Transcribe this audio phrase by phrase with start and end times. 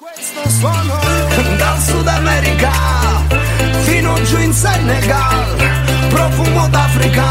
[0.00, 0.96] Questo suono
[1.56, 2.70] dal Sud America
[3.80, 5.56] fino giù in Senegal,
[6.08, 7.26] profumo d'Africa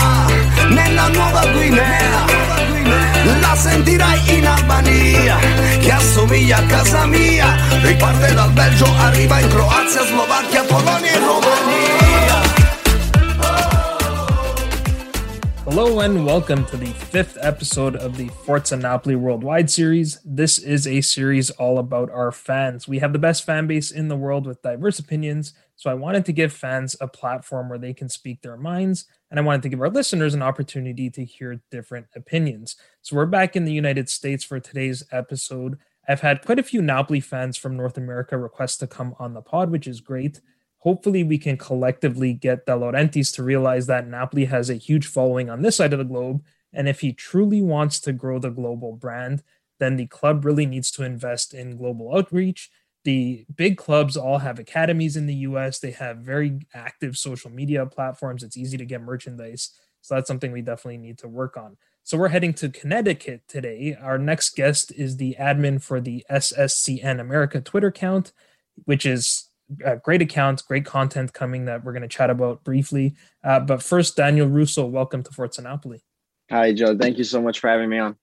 [0.68, 2.26] nella Nuova Guinea.
[3.40, 5.38] La sentirai in Albania,
[5.80, 7.56] che assomiglia a casa mia.
[7.84, 11.97] Riparte dal Belgio, arriva in Croazia, Slovacchia, Polonia e Romania.
[15.70, 20.18] Hello and welcome to the fifth episode of the Forza Napoli Worldwide Series.
[20.24, 22.88] This is a series all about our fans.
[22.88, 26.24] We have the best fan base in the world with diverse opinions, so I wanted
[26.24, 29.70] to give fans a platform where they can speak their minds, and I wanted to
[29.70, 32.78] give our listeners an opportunity to hear different opinions.
[33.02, 35.80] So we're back in the United States for today's episode.
[36.08, 39.42] I've had quite a few Napoli fans from North America request to come on the
[39.42, 40.40] pod, which is great
[40.80, 45.50] hopefully we can collectively get De Laurentiis to realize that Napoli has a huge following
[45.50, 46.44] on this side of the globe.
[46.74, 49.44] And if he truly wants to grow the global brand,
[49.80, 52.70] then the club really needs to invest in global outreach.
[53.04, 55.80] The big clubs all have academies in the US.
[55.80, 58.44] They have very active social media platforms.
[58.44, 59.72] It's easy to get merchandise.
[60.02, 61.78] So that's something we definitely need to work on.
[62.04, 63.98] So we're heading to Connecticut today.
[64.02, 68.32] Our next guest is the admin for the SSCN America Twitter account,
[68.86, 69.47] which is
[69.86, 73.16] uh, great accounts, great content coming that we're going to chat about briefly.
[73.44, 76.04] Uh, but first, Daniel Russo, welcome to Forza Napoli.
[76.50, 76.98] Hi, Joe.
[76.98, 78.16] Thank you so much for having me on.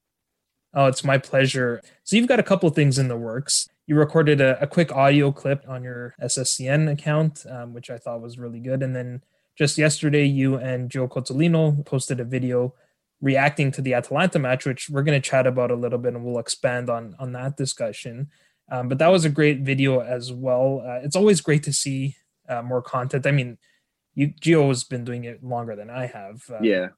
[0.72, 1.82] Oh, it's my pleasure.
[2.02, 3.68] So you've got a couple things in the works.
[3.86, 8.22] You recorded a, a quick audio clip on your SSCN account, um, which I thought
[8.22, 8.82] was really good.
[8.82, 9.22] And then
[9.56, 12.74] just yesterday, you and Gio Cozzolino posted a video
[13.20, 16.24] reacting to the Atalanta match, which we're going to chat about a little bit, and
[16.24, 18.30] we'll expand on on that discussion.
[18.70, 20.82] Um, but that was a great video as well.
[20.84, 22.16] Uh, it's always great to see
[22.48, 23.26] uh, more content.
[23.26, 23.58] I mean,
[24.14, 26.42] you Gio has been doing it longer than I have.
[26.50, 26.88] Uh, yeah,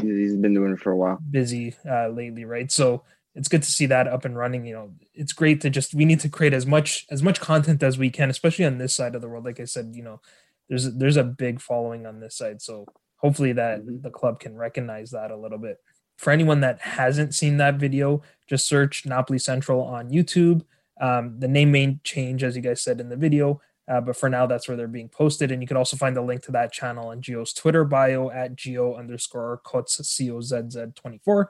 [0.00, 1.18] he's been doing it for a while.
[1.30, 2.70] Busy uh, lately, right?
[2.70, 3.02] So
[3.34, 4.66] it's good to see that up and running.
[4.66, 7.82] You know, it's great to just we need to create as much as much content
[7.82, 9.44] as we can, especially on this side of the world.
[9.44, 10.20] Like I said, you know,
[10.68, 14.02] there's there's a big following on this side, so hopefully that mm-hmm.
[14.02, 15.78] the club can recognize that a little bit.
[16.16, 20.62] For anyone that hasn't seen that video, just search Napoli Central on YouTube
[21.00, 24.28] um, the name may change, as you guys said in the video, uh, but for
[24.28, 25.50] now, that's where they're being posted.
[25.50, 28.54] And you can also find the link to that channel on Gio's Twitter bio at
[28.54, 31.46] geo underscore Cozz, C-O-Z-Z-24.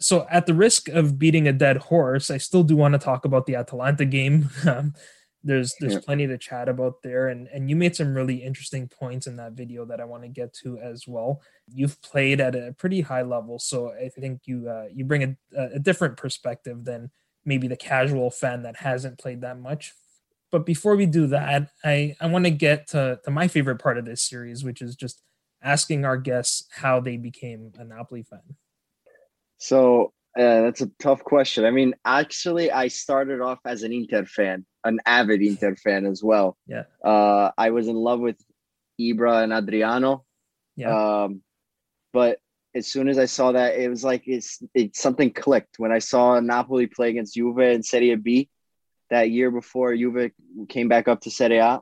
[0.00, 3.24] So at the risk of beating a dead horse, I still do want to talk
[3.24, 4.50] about the Atalanta game.
[4.66, 4.94] Um,
[5.46, 6.00] there's there's yeah.
[6.02, 9.52] plenty to chat about there and and you made some really interesting points in that
[9.52, 11.42] video that I want to get to as well.
[11.70, 15.62] You've played at a pretty high level, so I think you uh, you bring a,
[15.74, 17.10] a different perspective than
[17.44, 19.92] maybe the casual fan that hasn't played that much.
[20.50, 23.98] But before we do that, I, I want to get to, to my favorite part
[23.98, 25.20] of this series, which is just
[25.62, 28.40] asking our guests how they became a Napoli fan.
[29.58, 31.64] So uh, that's a tough question.
[31.64, 36.22] I mean, actually, I started off as an Inter fan, an avid Inter fan as
[36.22, 36.56] well.
[36.66, 36.84] Yeah.
[37.04, 38.36] Uh, I was in love with
[39.00, 40.24] Ibra and Adriano.
[40.76, 41.24] Yeah.
[41.24, 41.42] Um,
[42.12, 42.38] but
[42.74, 46.00] as soon as I saw that, it was like it's it something clicked when I
[46.00, 48.48] saw Napoli play against Juve in Serie B
[49.10, 50.32] that year before Juve
[50.68, 51.80] came back up to Serie A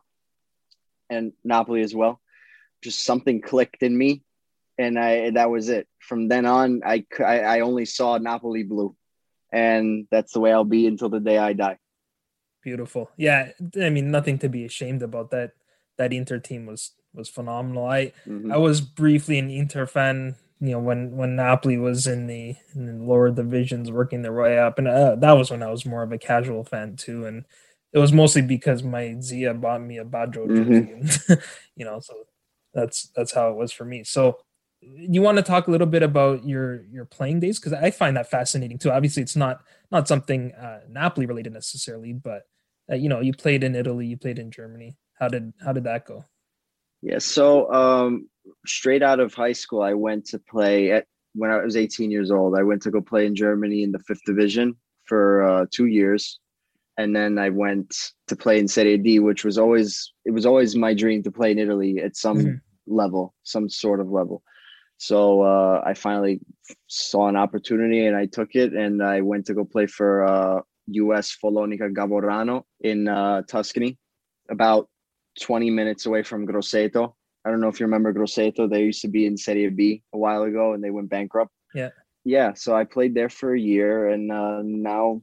[1.09, 2.21] and Napoli as well.
[2.83, 4.23] Just something clicked in me,
[4.77, 5.89] and I that was it.
[5.99, 8.95] From then on, I I, I only saw Napoli blue,
[9.51, 11.79] and that's the way I'll be until the day I die.
[12.63, 13.11] Beautiful.
[13.17, 13.51] Yeah,
[13.81, 15.31] I mean nothing to be ashamed about.
[15.31, 15.53] That
[15.97, 17.87] that Inter team was was phenomenal.
[17.87, 18.53] I mm-hmm.
[18.53, 22.87] I was briefly an Inter fan you know when when Napoli was in the, in
[22.87, 26.03] the lower divisions working their way up and uh, that was when I was more
[26.03, 27.45] of a casual fan too and
[27.93, 31.05] it was mostly because my Zia bought me a Baggio mm-hmm.
[31.05, 31.43] jersey
[31.77, 32.15] you know so
[32.73, 34.39] that's that's how it was for me so
[34.81, 38.17] you want to talk a little bit about your your playing days because I find
[38.17, 42.45] that fascinating too obviously it's not not something uh, Napoli related necessarily but
[42.91, 44.97] uh, you know, you played in Italy, you played in Germany.
[45.19, 46.25] How did how did that go?
[47.01, 48.29] Yeah, so um,
[48.67, 52.31] straight out of high school, I went to play at when I was 18 years
[52.31, 52.57] old.
[52.57, 56.39] I went to go play in Germany in the fifth division for uh, two years,
[56.99, 57.95] and then I went
[58.29, 61.51] to play in Serie D, which was always it was always my dream to play
[61.51, 62.57] in Italy at some mm-hmm.
[62.87, 64.43] level, some sort of level.
[64.99, 66.41] So uh, I finally
[66.87, 70.61] saw an opportunity and I took it, and I went to go play for uh,
[70.87, 71.37] U.S.
[71.43, 73.99] Follonica Gavorrano in uh, Tuscany,
[74.49, 74.89] about
[75.41, 77.15] 20 minutes away from Grosseto.
[77.45, 78.71] I don't know if you remember Grosseto.
[78.71, 81.53] They used to be in Serie B a while ago, and they went bankrupt.
[81.75, 81.91] Yeah,
[82.25, 82.55] yeah.
[82.55, 85.23] So I played there for a year, and uh, now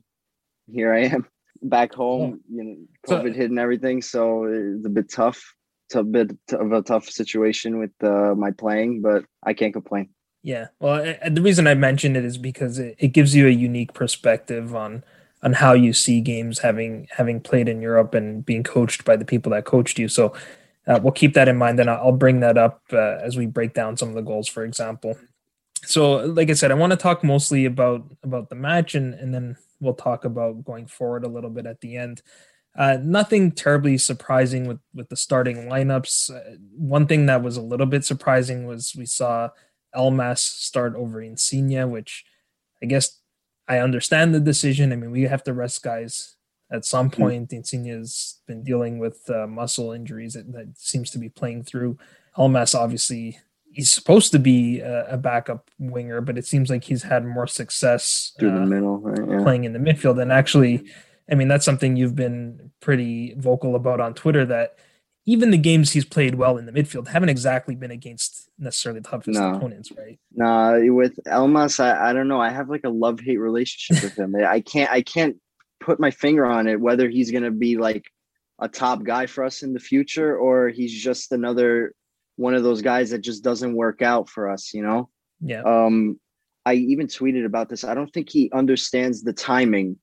[0.72, 1.28] here I am
[1.62, 2.42] back home.
[2.52, 2.76] You know,
[3.08, 5.42] COVID so, hit and everything, so it's a bit tough.
[5.88, 10.10] It's a bit of a tough situation with uh, my playing, but I can't complain.
[10.44, 13.94] Yeah, well, the reason I mentioned it is because it, it gives you a unique
[13.94, 15.04] perspective on
[15.42, 19.26] on how you see games having having played in Europe and being coached by the
[19.26, 20.08] people that coached you.
[20.08, 20.34] So
[20.90, 23.74] uh, we'll keep that in mind, and I'll bring that up uh, as we break
[23.74, 25.16] down some of the goals, for example.
[25.84, 29.34] So, like I said, I want to talk mostly about about the match, and and
[29.34, 32.24] then we'll talk about going forward a little bit at the end.
[32.76, 36.36] Uh, nothing terribly surprising with with the starting lineups.
[36.36, 39.50] Uh, one thing that was a little bit surprising was we saw
[39.96, 42.26] Elmas start over Insigne, which
[42.82, 43.20] I guess
[43.68, 44.92] I understand the decision.
[44.92, 46.36] I mean, we have to rest guys
[46.72, 47.22] at some hmm.
[47.22, 47.54] point.
[47.54, 51.98] Insigne's been dealing with uh, muscle injuries that, that, seems to be playing through.
[52.38, 53.40] Elmas, obviously,
[53.72, 57.48] he's supposed to be a, a, backup winger, but it seems like he's had more
[57.48, 59.30] success through uh, the middle, right?
[59.30, 59.44] yeah.
[59.44, 60.22] playing in the midfield.
[60.22, 60.86] And actually,
[61.30, 64.78] I mean, that's something you've been pretty vocal about on Twitter that
[65.26, 69.10] even the games he's played well in the midfield haven't exactly been against necessarily the
[69.10, 69.54] toughest no.
[69.54, 70.18] opponents, right?
[70.34, 72.42] No, with Elmas, I, I don't know.
[72.42, 74.36] I have like a love hate relationship with him.
[74.48, 75.38] I can't I can't
[75.80, 78.06] put my finger on it whether he's gonna be like
[78.60, 81.94] a top guy for us in the future or he's just another
[82.36, 85.10] one of those guys that just doesn't work out for us, you know?
[85.42, 85.62] Yeah.
[85.64, 86.20] Um
[86.66, 87.84] I even tweeted about this.
[87.84, 89.98] I don't think he understands the timing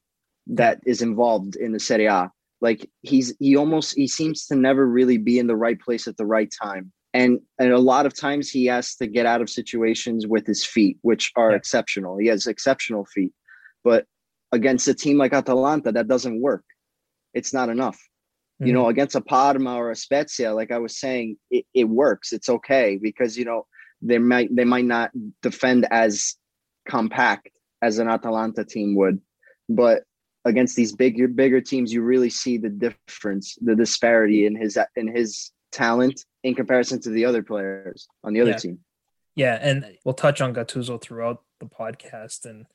[0.48, 2.30] that is involved in the Serie A
[2.60, 6.16] like he's he almost he seems to never really be in the right place at
[6.16, 9.50] the right time and and a lot of times he has to get out of
[9.50, 11.56] situations with his feet which are yeah.
[11.56, 13.32] exceptional he has exceptional feet
[13.84, 14.06] but
[14.52, 16.64] against a team like atalanta that doesn't work
[17.34, 18.66] it's not enough mm-hmm.
[18.66, 22.32] you know against a parma or a spezia like i was saying it, it works
[22.32, 23.66] it's okay because you know
[24.02, 25.10] they might they might not
[25.42, 26.36] defend as
[26.88, 27.48] compact
[27.82, 29.20] as an atalanta team would
[29.68, 30.04] but
[30.46, 35.08] against these bigger bigger teams, you really see the difference, the disparity in his in
[35.08, 38.56] his talent in comparison to the other players on the other yeah.
[38.56, 38.78] team.
[39.34, 42.66] Yeah, and we'll touch on Gattuso throughout the podcast, and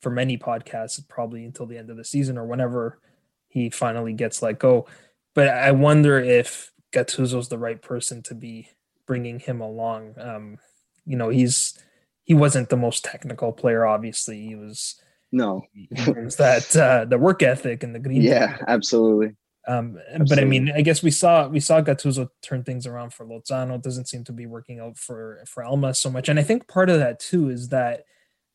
[0.00, 3.00] for many podcasts, probably until the end of the season or whenever
[3.48, 4.86] he finally gets let go.
[5.34, 8.68] But I wonder if Gattuso's the right person to be
[9.06, 10.14] bringing him along.
[10.18, 10.58] Um,
[11.04, 11.78] you know, he's
[12.24, 13.86] he wasn't the most technical player.
[13.86, 15.00] Obviously, he was
[15.32, 18.22] no, is that uh, the work ethic and the green.
[18.22, 19.36] Yeah, absolutely.
[19.68, 20.26] Um, absolutely.
[20.28, 23.76] but I mean, I guess we saw we saw Gattuso turn things around for Lozano.
[23.76, 26.66] It doesn't seem to be working out for for Elmas so much, and I think
[26.66, 28.04] part of that too is that,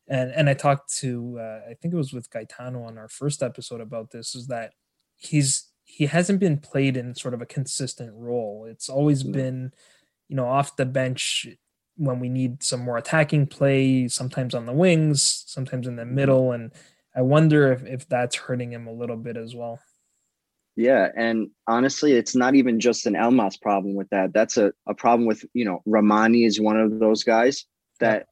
[0.08, 3.42] and and I talked to uh, I think it was with Gaetano on our first
[3.42, 4.72] episode about this is that
[5.16, 8.66] he's he hasn't been played in sort of a consistent role.
[8.68, 9.32] It's always mm.
[9.32, 9.72] been,
[10.28, 11.46] you know, off the bench
[11.96, 16.52] when we need some more attacking play, sometimes on the wings, sometimes in the middle.
[16.52, 16.72] And
[17.14, 19.78] I wonder if, if that's hurting him a little bit as well.
[20.74, 21.08] Yeah.
[21.16, 24.34] And honestly, it's not even just an Elmas problem with that.
[24.34, 27.64] That's a, a problem with, you know, Rrahmani is one of those guys
[28.00, 28.26] that,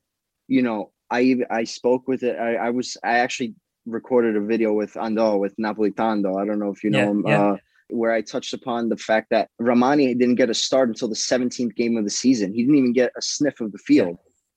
[0.49, 2.37] you know, I I spoke with it.
[2.39, 3.55] I, I was I actually
[3.87, 6.41] recorded a video with Ando with Napolitano.
[6.41, 7.25] I don't know if you know yeah, him.
[7.27, 7.43] Yeah.
[7.43, 7.57] Uh,
[7.91, 11.77] where I touched upon the fact that Rrahmani didn't get a start until the 17th
[11.77, 12.55] game of the season.
[12.55, 14.17] He didn't even get a sniff of the field.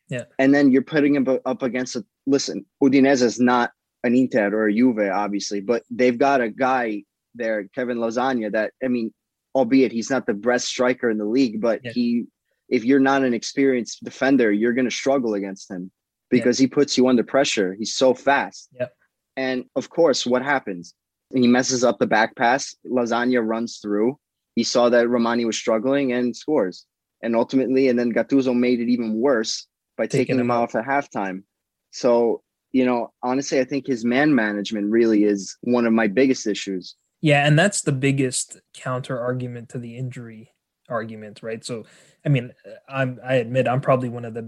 [0.10, 0.24] Yeah.
[0.40, 3.72] And then you're putting him up against a listen, Udinese is not
[4.04, 7.04] an Inter or a Juve, obviously, but they've got a guy
[7.36, 9.14] there, Kevin Lasagna, that I mean,
[9.54, 11.92] albeit he's not the best striker in the league, but yeah.
[11.92, 12.26] he
[12.70, 15.92] if you're not an experienced defender, you're gonna struggle against him
[16.30, 16.66] because yeah.
[16.66, 17.76] he puts you under pressure.
[17.78, 18.70] He's so fast.
[18.80, 18.94] Yep.
[19.36, 20.94] And of course, what happens?
[21.34, 22.76] He messes up the back pass.
[22.86, 24.18] Lasagna runs through.
[24.56, 26.86] He saw that Rrahmani was struggling and scores.
[27.22, 29.68] And ultimately, and then Gattuso made it even worse
[29.98, 31.44] by taking, taking him off at halftime.
[31.92, 36.48] So, you know, honestly, I think his man management really is one of my biggest
[36.48, 36.96] issues.
[37.22, 40.52] Yeah, and that's the biggest counter argument to the injury
[40.90, 41.64] argument, right?
[41.64, 41.86] So,
[42.26, 42.54] I mean,
[42.88, 44.44] I'm I admit I'm probably one of the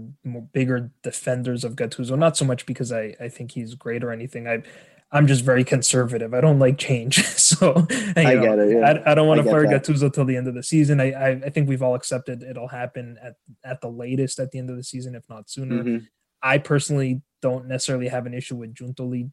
[0.52, 4.48] bigger defenders of Gattuso, not so much because I I think he's great or anything.
[4.48, 4.62] I
[5.12, 6.34] I'm just very conservative.
[6.34, 8.76] I don't like change, so I get it.
[8.78, 9.02] Yeah.
[9.04, 9.84] I, I don't want to fire that.
[9.84, 11.00] Gattuso till the end of the season.
[11.00, 14.58] I, I I think we've all accepted it'll happen at at the latest at the
[14.58, 15.82] end of the season, if not sooner.
[15.82, 16.06] Mhm.
[16.42, 19.30] I personally don't necessarily have an issue with Giuntoli.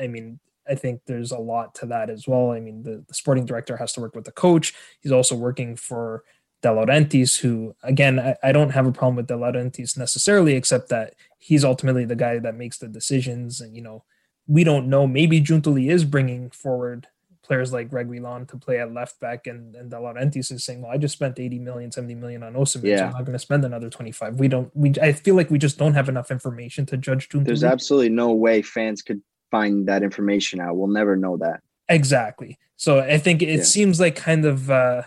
[0.00, 2.52] I mean, I think there's a lot to that as well.
[2.52, 4.74] I mean, the, the sporting director has to work with the coach.
[5.00, 6.24] He's also working for
[6.62, 10.88] De Laurentiis, who, again, I, I don't have a problem with De Laurentiis necessarily, except
[10.88, 13.60] that he's ultimately the guy that makes the decisions.
[13.60, 14.04] And, you know,
[14.46, 15.06] we don't know.
[15.06, 17.06] Maybe Giuntoli is bringing forward
[17.44, 20.82] players like Greg Reguilon to play at left back, and, and De Laurentiis is saying,
[20.82, 23.38] well, I just spent 80 million, 70 million on Osimhen, so I'm not going to
[23.38, 24.40] spend another 25.
[24.40, 27.28] We don't, we, I feel like we just don't have enough information to judge.
[27.30, 29.20] There's absolutely no way fans could
[29.54, 30.76] find that information out.
[30.76, 31.60] We'll never know that.
[31.88, 32.58] Exactly.
[32.76, 33.62] So I think it Yeah.
[33.62, 35.02] seems like kind of uh,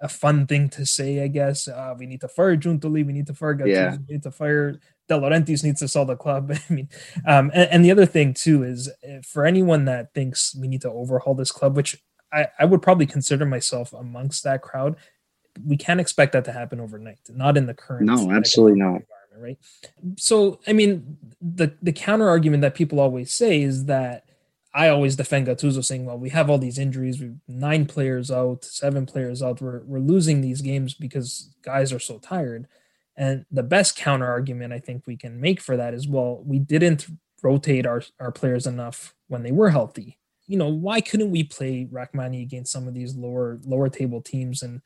[0.00, 1.66] a fun thing to say, I guess.
[1.68, 3.06] Uh, we need to fire Giuntoli.
[3.06, 3.68] We need to fire Gattuso.
[3.68, 3.96] Yeah.
[4.06, 6.52] We need to fire De Laurentiis needs to sell the club.
[6.70, 6.88] I mean,
[7.26, 10.82] um, and, and the other thing too is uh, for anyone that thinks we need
[10.82, 11.96] to overhaul this club, which
[12.32, 14.96] I, I would probably consider myself amongst that crowd.
[15.64, 19.00] We can't expect that to happen overnight, not in the current No, absolutely not.
[19.38, 19.58] Right?
[20.16, 24.24] So, I mean, the the counter argument that people always say is that
[24.76, 27.18] I always defend Gattuso, saying, "Well, we have all these injuries.
[27.18, 29.60] We've nine players out, seven players out.
[29.62, 32.68] We're we're losing these games because guys are so tired."
[33.16, 36.58] And the best counter argument I think we can make for that is, well, we
[36.58, 37.06] didn't
[37.42, 40.18] rotate our our players enough when they were healthy.
[40.46, 44.62] You know, why couldn't we play Rrahmani against some of these lower lower table teams?
[44.62, 44.82] And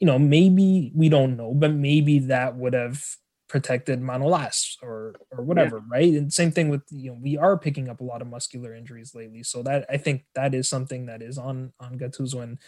[0.00, 3.04] you know, maybe we don't know, but maybe that would have
[3.48, 6.12] protected Manolas or or whatever, right?
[6.12, 9.14] And same thing with you know we are picking up a lot of muscular injuries
[9.14, 12.42] lately, so that I think that is something that is on on Gattuso.
[12.42, 12.58] And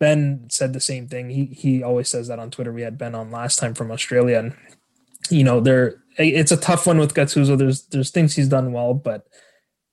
[0.00, 1.30] Ben said the same thing.
[1.30, 2.72] He he always says that on Twitter.
[2.72, 4.56] We had Ben on last time from Australia, and
[5.30, 7.56] you know there it's a tough one with Gattuso.
[7.56, 9.26] There's there's things he's done well, but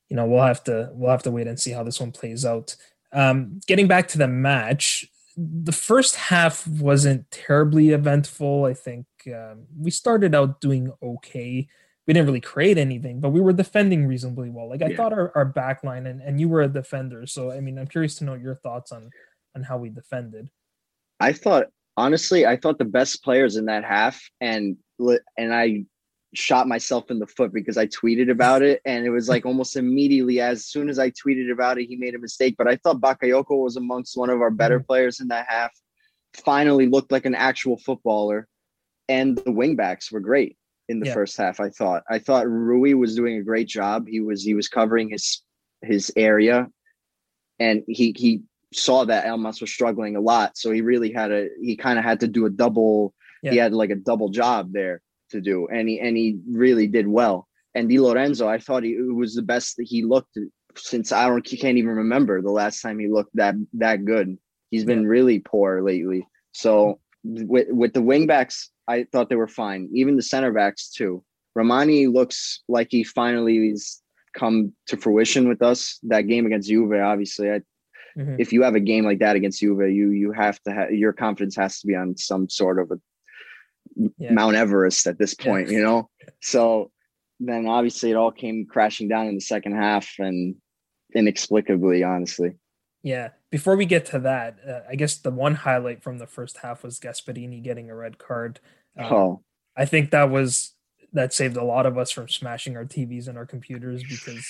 [0.10, 2.46] you know we'll have to we'll have to wait and see how this one plays
[2.46, 2.76] out.
[3.12, 5.06] Um, getting back to the match,
[5.38, 8.66] the first half wasn't terribly eventful.
[8.66, 11.68] I think um, we started out doing okay.
[12.08, 14.70] We didn't really create anything, but we were defending reasonably well.
[14.70, 14.98] Like I Yeah.
[14.98, 17.26] thought our, our back line and, and you were a defender.
[17.26, 19.10] So I mean I'm curious to know your thoughts on
[19.56, 20.50] on how we defended.
[21.20, 21.68] I thought
[21.98, 24.78] honestly, I thought the best players in that half, and
[25.38, 25.86] and I
[26.34, 29.76] shot myself in the foot because I tweeted about it, and it was like almost
[29.78, 32.56] immediately as soon as I tweeted about it, he made a mistake.
[32.58, 35.72] But I thought Bakayoko was amongst one of our better players in that half.
[36.34, 38.48] Finally, looked like an actual footballer,
[39.10, 40.58] and the wingbacks were great
[40.88, 41.14] in the Yeah.
[41.14, 41.60] first half.
[41.60, 42.04] I thought.
[42.10, 44.08] I thought Rui was doing a great job.
[44.08, 45.42] He was he was covering his
[45.82, 46.68] his area,
[47.60, 48.44] and he he
[48.74, 50.58] saw that Elmas was struggling a lot.
[50.58, 53.14] So he really had a he kind of had to do a double.
[53.44, 57.08] He had like a double job there to do, and he and he really did
[57.08, 57.48] well.
[57.76, 60.36] And Di Lorenzo, I thought he was the best that he looked
[60.76, 64.38] since I don't he can't even remember the last time he looked that that good.
[64.72, 66.28] He's been really poor lately.
[66.54, 69.90] So with with the wingbacks, I thought they were fine.
[69.94, 71.24] Even the center backs too.
[71.58, 74.02] Rrahmani looks like he finally is
[74.36, 75.98] come to fruition with us.
[76.04, 77.62] That game against Juve, obviously, I
[78.18, 78.38] Mhm.
[78.40, 81.12] if you have a game like that against Juve, you you have to have your
[81.14, 83.00] confidence has to be on some sort of a
[84.18, 84.34] Yeah.
[84.34, 85.46] Mount Everest at this Yeah.
[85.46, 86.10] point, you know.
[86.42, 86.92] So
[87.40, 90.56] then obviously it all came crashing down in the second half and
[91.14, 92.58] inexplicably, honestly.
[93.06, 93.30] Yeah.
[93.52, 96.84] Before we get to that, uh, I guess the one highlight from the first half
[96.84, 98.60] was Gasperini getting a red card.
[98.98, 99.44] Um, oh,
[99.78, 100.74] I think that was
[101.14, 104.44] that saved a lot of us from smashing our TVs and our computers because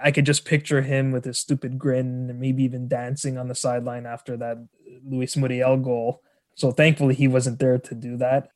[0.00, 3.56] I could just picture him with his stupid grin and maybe even dancing on the
[3.56, 4.58] sideline after that
[5.04, 6.22] Luis Muriel goal.
[6.54, 8.50] So thankfully he wasn't there to do that.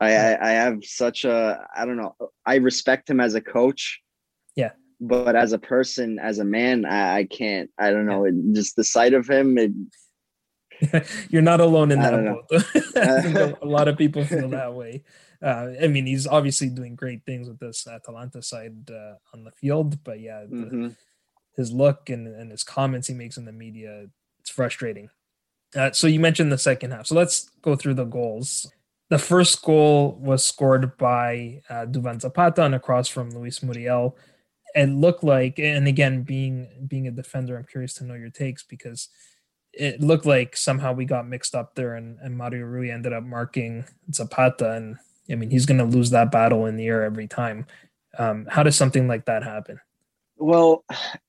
[0.00, 2.16] I, I I have such a I don't know.
[2.44, 4.02] I respect him as a coach.
[5.00, 7.70] But as a person, as a man, I, I can't.
[7.78, 8.24] I don't know.
[8.24, 9.72] It, just the sight of him, it,
[11.30, 12.42] You're not alone in that don't know.
[12.48, 12.64] boat.
[12.96, 15.04] I think a- a lot of people feel that way.
[15.42, 19.52] Uh, I mean, he's obviously doing great things with this Atalanta side uh, on the
[19.52, 20.96] field, but yeah, the, mhm.
[21.56, 24.06] his look and, and his comments he makes in the media,
[24.40, 25.08] it's frustrating.
[25.74, 27.06] Uh, so you mentioned the second half.
[27.06, 28.70] So let's go through the goals.
[29.08, 34.16] The first goal was scored by uh, Duvan Zapata and across from Luis Muriel.
[34.74, 38.62] It looked like, and again, being being a defender, I'm curious to know your takes
[38.62, 39.08] because
[39.72, 43.24] it looked like somehow we got mixed up there, and, and Mario Rui ended up
[43.24, 44.96] marking Zapata, and
[45.30, 47.66] I mean he's going to lose that battle in the air every time.
[48.18, 49.80] Um, how does something like that happen?
[50.36, 50.84] Well,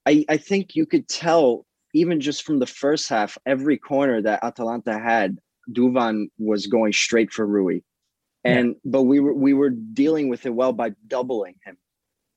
[0.06, 4.42] I, I think you could tell even just from the first half, every corner that
[4.42, 5.38] Atalanta had,
[5.70, 7.80] Duvan was going straight for Rui.
[8.44, 11.76] And but we were we were dealing with it well by doubling him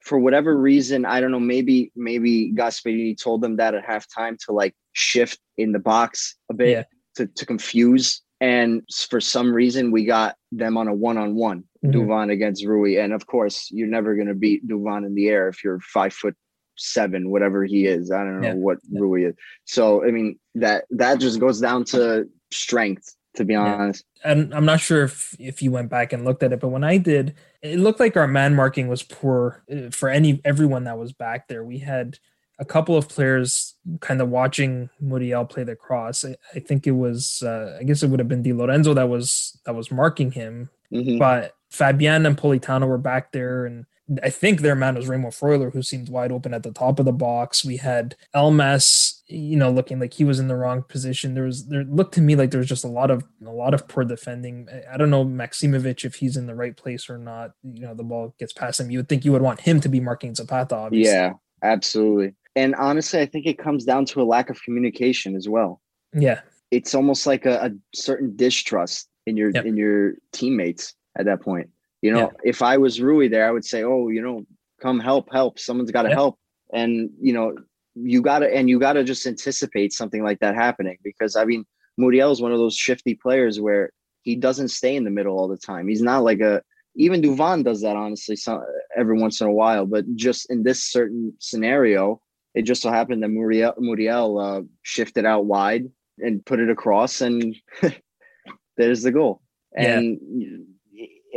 [0.06, 4.54] for whatever reason, I don't know, maybe maybe Gasperini told them that at halftime to
[4.54, 6.84] like shift in the box a bit Yeah.
[7.18, 8.22] to, to confuse.
[8.40, 11.64] And for some reason, we got them on a one on one.
[11.84, 12.98] Duvan against Rui.
[12.98, 16.14] And of course, you're never going to beat Duvan in the air if you're five
[16.14, 16.36] foot
[16.78, 18.12] seven, whatever he is.
[18.12, 18.54] I don't know Yeah.
[18.56, 19.00] what Yeah.
[19.02, 19.36] Rui is.
[19.66, 23.76] So, I mean, that that just goes down to strength, to be Yeah.
[23.76, 24.06] honest.
[24.24, 26.84] and I'm not sure if if you went back and looked at it, but when
[26.84, 30.98] I did, it looked like our man marking was poor uh, for any everyone that
[30.98, 31.64] was back there.
[31.64, 32.18] We had
[32.58, 36.24] a couple of players kind of watching Muriel play the cross.
[36.24, 39.10] I, I think it was uh, I guess it would have been Di Lorenzo that
[39.10, 41.20] was that was marking him, Mhm.
[41.20, 43.86] but Fabian and Politano were back there and
[44.22, 47.06] I think their man was Remo Freuler, who seemed wide open at the top of
[47.06, 47.66] the box.
[47.66, 51.34] We had Elmas, you know, looking like he was in the wrong position.
[51.34, 53.74] There was there looked to me like there was just a lot of a lot
[53.74, 54.68] of poor defending.
[54.72, 57.52] I- I don't know Maksimović if he's in the right place or not.
[57.64, 58.92] You know, the ball gets past him.
[58.92, 61.12] You would think you would want him to be marking Zapata, obviously.
[61.12, 61.34] Yeah,
[61.64, 62.36] absolutely.
[62.56, 65.82] And honestly, I think it comes down to a lack of communication as well.
[66.14, 66.42] Yeah.
[66.72, 69.66] It's almost like a, a certain distrust in your Yep.
[69.66, 71.70] in your teammates at that point.
[72.06, 72.52] You know, Yeah.
[72.52, 74.46] if I was Rui there, I would say, "Oh, you know,
[74.80, 75.58] come help, help.
[75.58, 76.18] Someone's got to Yep.
[76.22, 76.36] help."
[76.72, 77.48] And you know,
[77.96, 81.46] you got to and you got to just anticipate something like that happening because I
[81.46, 81.66] mean,
[81.98, 83.90] Muriel is one of those shifty players where
[84.22, 85.88] he doesn't stay in the middle all the time.
[85.88, 86.62] He's not like a
[86.96, 88.64] even Duvan does that honestly some,
[88.96, 92.22] every once in a while, but just in this certain scenario,
[92.54, 95.86] it just so happened that Muriel Muriel uh, shifted out wide
[96.20, 97.56] and put it across, and
[98.78, 99.42] there's the goal.
[99.76, 100.02] Yeah.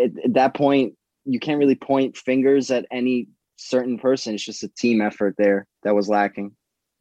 [0.03, 4.35] At, at that point, you can't really point fingers at any certain person.
[4.35, 6.53] It's just a team effort there that was lacking.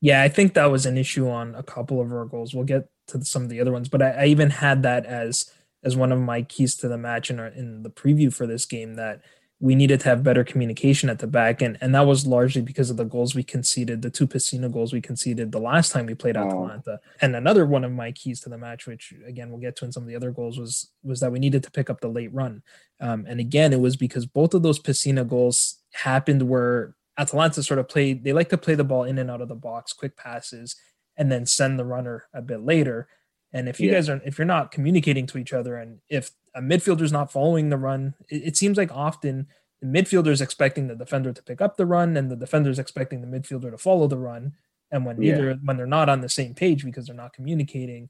[0.02, 2.54] Yeah, I think that was an issue on a couple of our goals.
[2.54, 5.52] We'll get to some of the other ones, but I, I even had that as
[5.84, 8.66] as one of my keys to the match in our, in the preview for this
[8.66, 9.22] game that
[9.60, 12.90] we needed to have better communication at the back, and and that was largely because
[12.92, 16.14] of the goals we conceded, the two Pessina goals we conceded the last time we
[16.14, 16.42] played Oh.
[16.48, 17.00] Atalanta.
[17.22, 19.92] And another one of my keys to the match, which again we'll get to in
[19.92, 22.32] some of the other goals, was was that we needed to pick up the late
[22.34, 22.62] run.
[23.00, 27.80] Um, and again, it was because both of those Pessina goals happened where Atalanta sort
[27.80, 30.16] of played, they like to play the ball in and out of the box, quick
[30.16, 30.76] passes,
[31.18, 33.08] and then send the runner a bit later.
[33.54, 33.96] And if you Yeah.
[33.96, 37.70] guys are, if you're not communicating to each other, and if a midfielder's not following
[37.70, 39.48] the run, it, it seems like often
[39.82, 42.80] the midfielder is expecting the defender to pick up the run, and the defender is
[42.80, 44.54] expecting the midfielder to follow the run.
[44.92, 45.34] And when Yeah.
[45.38, 48.10] neither, when they're not on the same page because they're not communicating,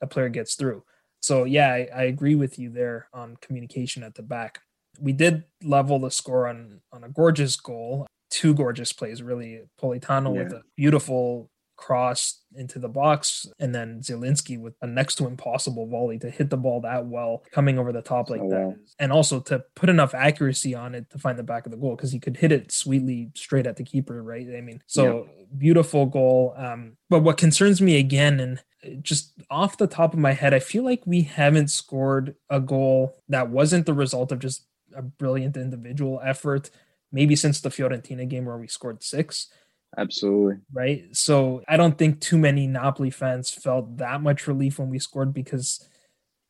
[0.00, 0.84] a player gets through.
[1.20, 4.60] So yeah, I, I agree with you there on communication at the back.
[5.00, 9.62] We did level the score on on a gorgeous goal, two gorgeous plays really.
[9.80, 15.26] Politano with a beautiful cross into the box, and then Zielinski with a next to
[15.26, 18.58] impossible volley to hit the ball that well, coming over the top like So that,
[18.58, 18.76] well.
[18.98, 21.96] and also to put enough accuracy on it to find the back of the goal
[21.96, 24.46] because he could hit it sweetly straight at the keeper, right?
[24.54, 26.52] I mean, so beautiful goal.
[26.56, 30.58] Um, but what concerns me again, and just off the top of my head, I
[30.58, 35.56] feel like we haven't scored a goal that wasn't the result of just a brilliant
[35.56, 36.70] individual effort.
[37.12, 39.48] Maybe since the Fiorentina game where we scored six,
[39.96, 40.56] Absolutely.
[40.72, 41.04] right?
[41.12, 45.32] So I don't think too many Napoli fans felt that much relief when we scored
[45.32, 45.88] because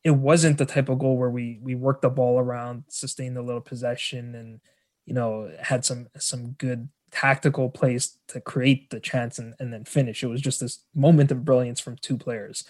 [0.03, 3.41] it wasn't the type of goal where we we worked the ball around, sustained a
[3.41, 4.59] little possession, and
[5.05, 9.83] you know had some some good tactical plays to create the chance and, and then
[9.83, 10.23] finish.
[10.23, 12.63] It was just this moment of brilliance from two players.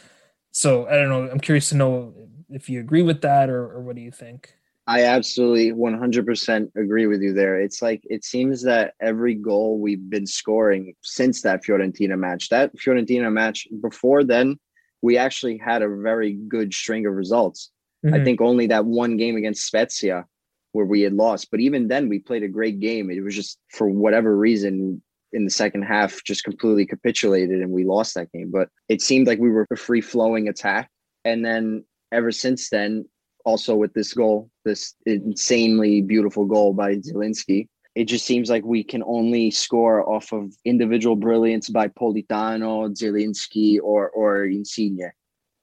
[0.52, 1.30] So I don't know.
[1.30, 2.14] I'm curious to know
[2.50, 4.54] if you agree with that or, or what do you think?
[4.90, 7.62] I absolutely 100% agree with you there.
[7.62, 12.76] It's like it seems that every goal we've been scoring since that Fiorentina match, that
[12.76, 14.58] Fiorentina match before then,
[15.04, 17.70] we actually had a very good string of results.
[18.04, 18.24] I Mhm.
[18.24, 20.26] think only that one game against Spezia
[20.72, 23.12] where we had lost, but even then we played a great game.
[23.12, 27.84] It was just for whatever reason in the second half just completely capitulated and we
[27.84, 28.50] lost that game.
[28.50, 30.90] But it seemed like we were a free flowing attack.
[31.24, 33.06] And then ever since then,
[33.50, 38.84] also with this goal, this insanely beautiful goal by Zielinski, it just seems like we
[38.84, 45.12] can only score off of individual brilliance by Politano, Zielinski, or or Insigne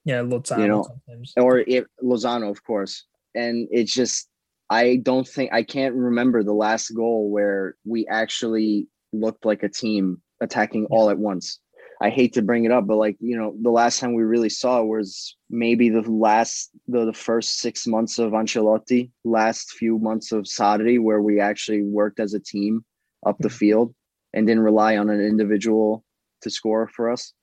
[0.03, 1.33] Yeah, Lozano you know, sometimes.
[1.37, 3.05] or if Lozano, of course.
[3.33, 4.27] And it's just,
[4.69, 9.69] I don't think I can't remember the last goal where we actually looked like a
[9.69, 11.59] team attacking all at once.
[11.99, 14.49] I hate to bring it up, but like you know, the last time we really
[14.49, 20.31] saw was maybe the last the, the first six months of Ancelotti, last few months
[20.31, 22.85] of Sarri, where we actually worked as a team
[23.25, 23.95] up the field
[24.33, 26.03] and didn't rely on an individual
[26.41, 27.33] to score for us.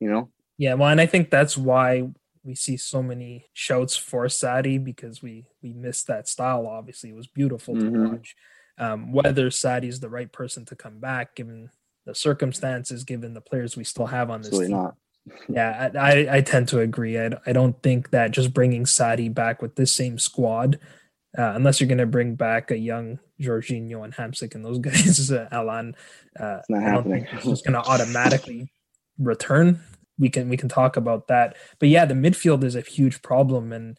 [0.00, 2.08] You know, Yeah, well, and I think that's why
[2.42, 6.66] we see so many shouts for Sarri because we we missed that style.
[6.66, 8.34] Obviously, it was beautiful to watch.
[8.78, 11.70] Um, whether Sarri's the right person to come back, given
[12.08, 14.76] the circumstances, given the players we still have on this Absolutely team.
[14.76, 14.96] not.
[15.50, 17.18] Yeah, I, I, tend to agree.
[17.18, 20.80] I, I don't think that just bringing Sarri back with this same squad,
[21.36, 25.30] uh, unless you're going to bring back a young Jorginho and Hamsik and those guys,
[25.30, 25.94] uh, Allan,
[26.40, 27.24] uh, not I don't happening.
[27.24, 28.72] think it's just going to automatically
[29.18, 29.80] return.
[30.18, 33.70] We can we can talk about that, but yeah, the midfield is a huge problem,
[33.70, 33.98] and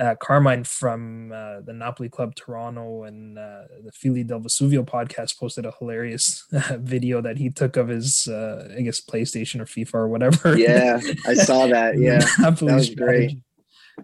[0.00, 5.38] uh, Carmine from uh, the Napoli club Toronto and uh, the Fili del Vesuvio podcast
[5.38, 6.44] posted a hilarious
[6.78, 10.58] video that he took of his, uh, I guess, PlayStation or FIFA or whatever.
[10.58, 11.90] Yeah, I saw that.
[12.00, 13.42] Yeah, that was strategy.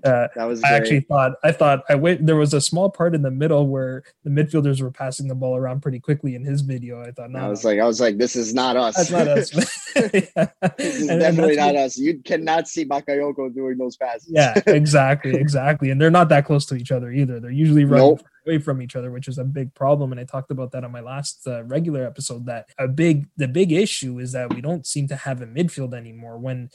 [0.04, 0.62] Uh, that was.
[0.62, 0.76] I Great.
[0.76, 2.24] actually thought I thought I wait.
[2.24, 5.56] There was a small part in the middle where the midfielders were passing the ball
[5.56, 7.02] around pretty quickly in his video.
[7.02, 8.96] I thought, no, I was like, I was like, this is not us.
[8.96, 9.50] that's not us.
[9.96, 10.46] Yeah.
[10.76, 11.96] this is And- definitely not us.
[11.98, 14.26] You cannot see Bakayoko doing those passes.
[14.28, 15.90] yeah, exactly, exactly.
[15.90, 17.40] And they're not that close to each other either.
[17.40, 18.22] They're usually running Nope.
[18.46, 20.12] away from each other, which is a big problem.
[20.12, 22.44] And I talked about that on my last uh, regular episode.
[22.46, 25.94] That a big, the big issue is that we don't seem to have a midfield
[25.94, 26.36] anymore.
[26.38, 26.68] When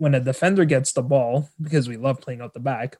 [0.00, 2.96] when a defender gets the ball, because we love playing out the back,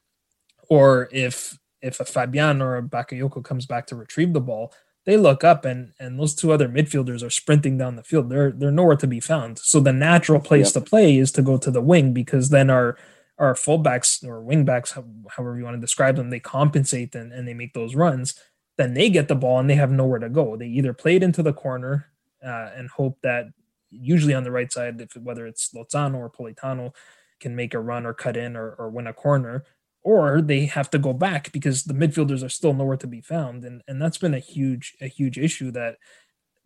[0.68, 4.70] or if if a Fabian or a Bakayoko comes back to retrieve the ball,
[5.06, 8.28] they look up and and those two other midfielders are sprinting down the field.
[8.28, 9.58] They're they're nowhere to be found.
[9.58, 10.84] So the natural place Yep.
[10.84, 12.98] to play is to go to the wing because then our
[13.38, 14.92] our fullbacks or wingbacks,
[15.30, 18.34] however you want to describe them, they compensate and, and they make those runs.
[18.76, 20.54] Then they get the ball and they have nowhere to go.
[20.56, 22.10] They either play it into the corner
[22.44, 23.46] uh, and hope that
[23.90, 26.94] usually on the right side, if whether it's Lozano or Politano
[27.40, 29.64] can make a run or cut in or, or win a corner,
[30.03, 33.64] or they have to go back because the midfielders are still nowhere to be found.
[33.64, 35.96] And and that's been a huge a huge issue that,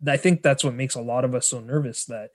[0.07, 2.29] I think that's what makes a lot of us so nervous that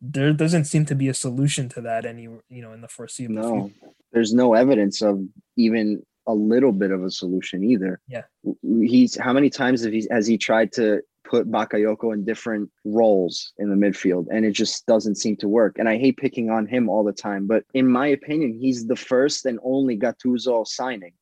[0.00, 3.34] there doesn't seem to be a solution to that any you know in the foreseeable
[3.34, 3.92] No, future.
[4.12, 5.20] there's no evidence of
[5.56, 8.00] even a little bit of a solution either.
[8.08, 8.22] Yeah.
[8.62, 13.52] He's how many times have he has he tried to put Bakayoko in different roles
[13.58, 15.78] in the midfield and it just doesn't seem to work.
[15.78, 18.96] And I hate picking on him all the time, but in my opinion, he's the
[18.96, 21.12] first and only Gattuso signing.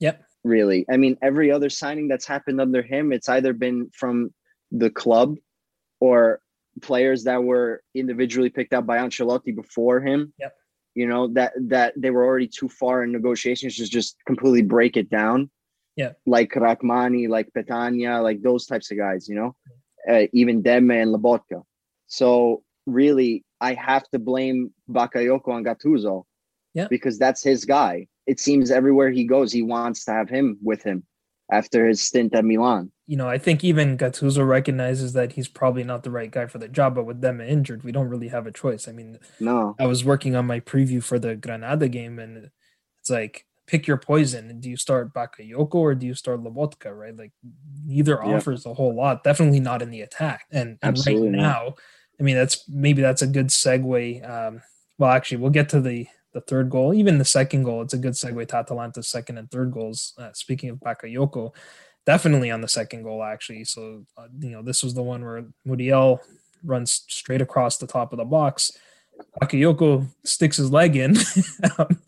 [0.00, 0.22] Yep.
[0.42, 0.84] Really.
[0.90, 4.34] I mean, every other signing that's happened under him, it's either been from
[4.70, 5.36] the club
[6.00, 6.40] or
[6.82, 10.32] players that were individually picked up by Ancelotti before him.
[10.38, 10.54] Yep.
[10.94, 14.96] You know, that that they were already too far in negotiations to just completely break
[14.96, 15.50] it down.
[15.96, 16.12] Yeah.
[16.26, 19.54] Like Rrahmani, like Petagna, like those types of guys, you know,
[20.08, 21.62] uh, even Demme and Lobotka.
[22.06, 26.24] So really, I have to blame Bakayoko on Gattuso.
[26.74, 26.88] Yeah.
[26.88, 28.08] Because that's his guy.
[28.26, 31.04] It seems everywhere he goes, he wants to have him with him
[31.50, 32.90] after his stint at Milan.
[33.06, 36.58] You know, I think even Gattuso recognizes that he's probably not the right guy for
[36.58, 38.88] the job, but with them injured, we don't really have a choice.
[38.88, 39.76] I mean, No.
[39.78, 42.50] I was working on my preview for the Granada game, and
[43.00, 44.60] it's like pick your poison.
[44.60, 46.96] Do you start Bakayoko or do you start Lobotka?
[46.96, 47.32] Right, like
[47.84, 48.36] neither Yeah.
[48.36, 49.24] offers a whole lot.
[49.24, 50.46] Definitely not in the attack.
[50.50, 51.30] And, and right not.
[51.30, 51.74] now,
[52.20, 54.28] I mean, that's maybe that's a good segue.
[54.28, 54.62] Um,
[54.98, 57.82] well, actually, we'll get to the the third goal, even the second goal.
[57.82, 60.14] It's a good segue to Atalanta's second and third goals.
[60.18, 61.54] Uh, speaking of Bakayoko,
[62.06, 63.64] definitely on the second goal, actually.
[63.64, 66.20] So uh, you know, this was the one where Muriel
[66.64, 68.72] runs straight across the top of the box.
[69.40, 71.16] Bakayoko sticks his leg in,
[71.78, 72.00] um,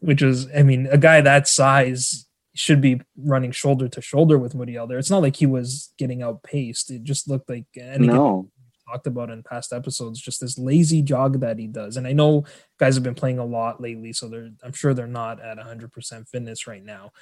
[0.00, 4.54] which is, I mean, a guy that size should be running shoulder to shoulder with
[4.54, 4.98] Muriel there.
[4.98, 6.90] It's not like he was getting outpaced.
[6.90, 8.50] It just looked like anything No.
[8.90, 11.96] talked about in past episodes, just this lazy jog that he does.
[11.96, 12.44] And I know
[12.78, 16.28] guys have been playing a lot lately, so they're I'm sure they're not at 100%
[16.28, 17.12] fitness right now.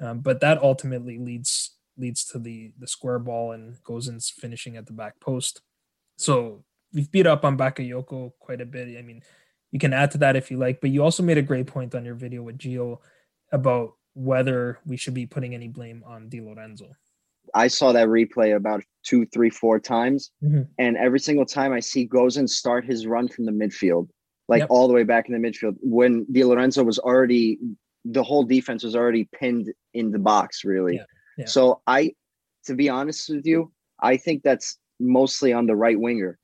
[0.00, 4.76] Um, but that ultimately leads leads to the the square ball and goes in finishing
[4.76, 5.62] at the back post.
[6.18, 8.96] So we've beat up on Bakayoko quite a bit.
[8.96, 9.22] I mean,
[9.72, 11.94] you can add to that if you like, but you also made a great point
[11.94, 12.98] on your video with Gio
[13.52, 16.90] about whether we should be putting any blame on Di Lorenzo.
[17.54, 20.30] I saw that replay about two, three, four times.
[20.42, 20.68] Mhm.
[20.78, 24.08] And every single time I see Gosens start his run from the midfield,
[24.48, 24.68] like Yep.
[24.70, 27.58] all the way back in the midfield, when Di Lorenzo was already,
[28.04, 30.96] the whole defense was already pinned in the box, really.
[30.96, 31.04] Yeah,
[31.38, 31.46] yeah.
[31.46, 32.14] So I,
[32.66, 36.38] to be honest with you, I think that's mostly on the right winger.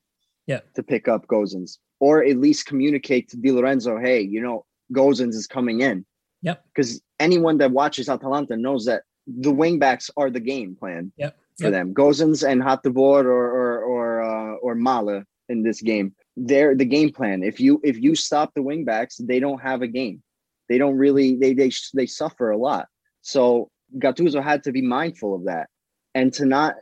[0.50, 0.60] Yeah.
[0.76, 4.58] To pick up Gosens or at least communicate to Di Lorenzo, hey, you know,
[4.98, 5.96] Gosens is coming in.
[6.42, 6.56] Yep.
[6.68, 6.90] Because
[7.26, 11.32] anyone that watches Atalanta knows that the wingbacks are the game plan Yep.
[11.58, 11.72] for Yep.
[11.76, 11.86] them.
[12.00, 15.18] Gosens and Hateboer or or or uh, or Mæhle
[15.52, 16.08] in this game.
[16.48, 17.38] They're the game plan.
[17.52, 20.18] If you if you stop the wingbacks, they don't have a game.
[20.68, 22.84] They don't really they they they suffer a lot.
[23.34, 23.42] So
[24.02, 25.66] Gattuso had to be mindful of that
[26.18, 26.72] and to not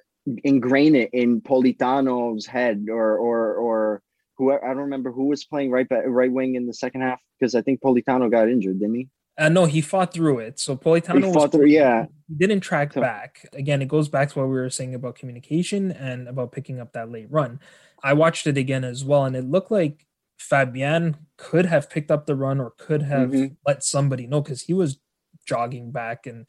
[0.44, 4.02] ingrain it in Politano's head or or or
[4.36, 7.20] whoever I don't remember who was playing right back right wing in the second half
[7.38, 9.08] because I think Politano got injured, didn't he?
[9.38, 10.58] Uh, no, he fought through it.
[10.58, 12.06] So Politano He fought through, yeah.
[12.28, 13.48] he didn't track So- back.
[13.52, 16.92] Again, it goes back to what we were saying about communication and about picking up
[16.94, 17.60] that late run.
[18.02, 20.06] I watched it again as well, and it looked like
[20.38, 23.56] Fabian could have picked up the run or could have Mhm.
[23.66, 24.98] let somebody know because he was
[25.46, 26.46] jogging back and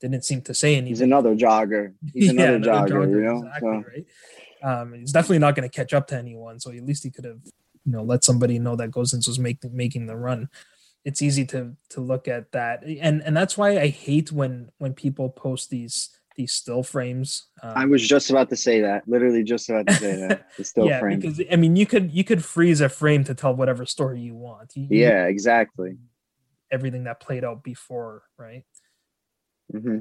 [0.00, 0.88] didn't seem to say anything.
[0.88, 1.94] He's another jogger.
[2.12, 3.38] He's another, another jogger, you know.
[3.38, 4.06] exactly So, right.
[4.62, 7.24] Um, he's definitely not going to catch up to anyone, so at least he could
[7.24, 7.40] have,
[7.84, 10.48] you know, let somebody know that Gosens was making making the run.
[11.04, 14.92] It's easy to to look at that, and and that's why I hate when when
[14.92, 17.46] people post these these still frames.
[17.62, 19.08] Um, I was just about to say that.
[19.08, 20.46] Literally just about to say that.
[20.58, 21.20] The still yeah, frame.
[21.20, 24.34] because I mean, you could you could freeze a frame to tell whatever story you
[24.34, 24.72] want.
[24.76, 25.96] You- you- Yeah, exactly.
[26.70, 28.64] everything that played out before, right?
[29.70, 29.98] Hmm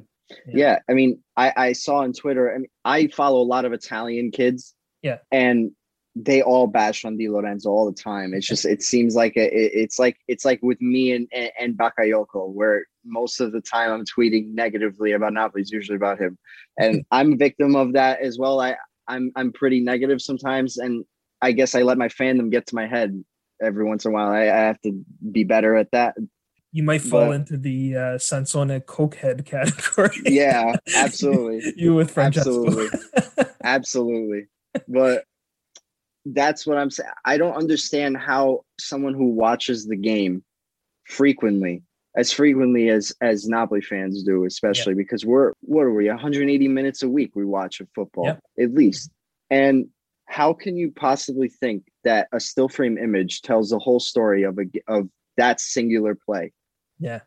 [0.47, 0.53] Yeah.
[0.53, 0.79] Yeah.
[0.89, 2.53] I mean, I, I saw on Twitter.
[2.53, 4.75] I mean, I follow a lot of Italian kids.
[5.01, 5.19] Yeah.
[5.31, 5.71] and
[6.15, 8.33] they all bash on Di Lorenzo all the time.
[8.33, 11.51] It's just it seems like a, it, it's like it's like with me and and,
[11.59, 15.61] and Bakayoko, where most of the time I'm tweeting negatively about Napoli.
[15.61, 16.37] It's usually about him,
[16.77, 18.59] and I'm a victim of that as well.
[18.59, 18.75] I
[19.07, 21.05] I'm I'm pretty negative sometimes, and
[21.41, 23.23] I guess I let my fandom get to my head
[23.61, 24.29] every once in a while.
[24.29, 26.15] I, I have to be better at that.
[26.71, 30.15] You might fall But- into the uh, Sansone cokehead category.
[30.25, 31.73] Yeah, absolutely.
[31.75, 32.65] you with Francesco.
[32.67, 32.99] Absolutely.
[33.63, 34.45] Absolutely.
[34.87, 35.23] But
[36.25, 37.09] that's what I'm saying.
[37.25, 40.43] I don't understand how someone who watches the game
[41.05, 41.81] frequently,
[42.15, 47.03] as frequently as as Napoli fans do, especially because we're what are we, 180 minutes
[47.03, 48.39] a week we watch of football Yep.
[48.59, 49.09] at least.
[49.49, 49.87] And
[50.27, 54.59] how can you possibly think that a still frame image tells the whole story of
[54.59, 56.51] a of that singular play?
[56.99, 57.21] Yeah.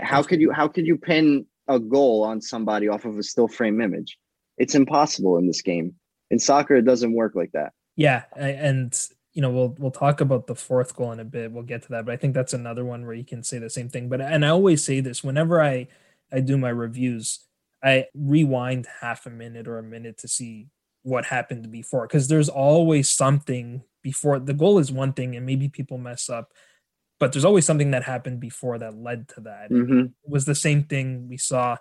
[0.00, 3.48] How could you how could you pin a goal on somebody off of a still
[3.48, 4.18] frame image?
[4.58, 5.94] It's impossible in this game.
[6.30, 7.72] In soccer, it doesn't work like that.
[7.96, 8.98] Yeah, and
[9.32, 11.52] you know we'll we'll talk about the fourth goal in a bit.
[11.52, 13.70] We'll get to that, but I think that's another one where you can say the
[13.70, 14.08] same thing.
[14.08, 15.88] But and I always say this whenever I
[16.32, 17.40] I do my reviews,
[17.82, 20.68] I rewind half a minute or a minute to see
[21.02, 25.68] what happened before because there's always something before the goal is one thing and maybe
[25.68, 26.52] people mess up
[27.18, 29.68] but there's always something that happened before that led to that.
[29.68, 31.76] Hmm it was the same thing we saw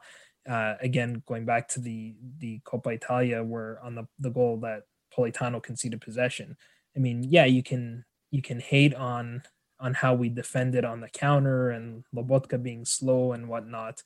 [0.50, 4.84] uh, again going back to the the Coppa Italia where on the the goal that
[5.16, 6.58] Politano conceded possession.
[6.96, 9.44] I mean, yeah, you can you can hate on
[9.80, 14.02] on how we defended on the counter and Lobotka being slow and whatnot,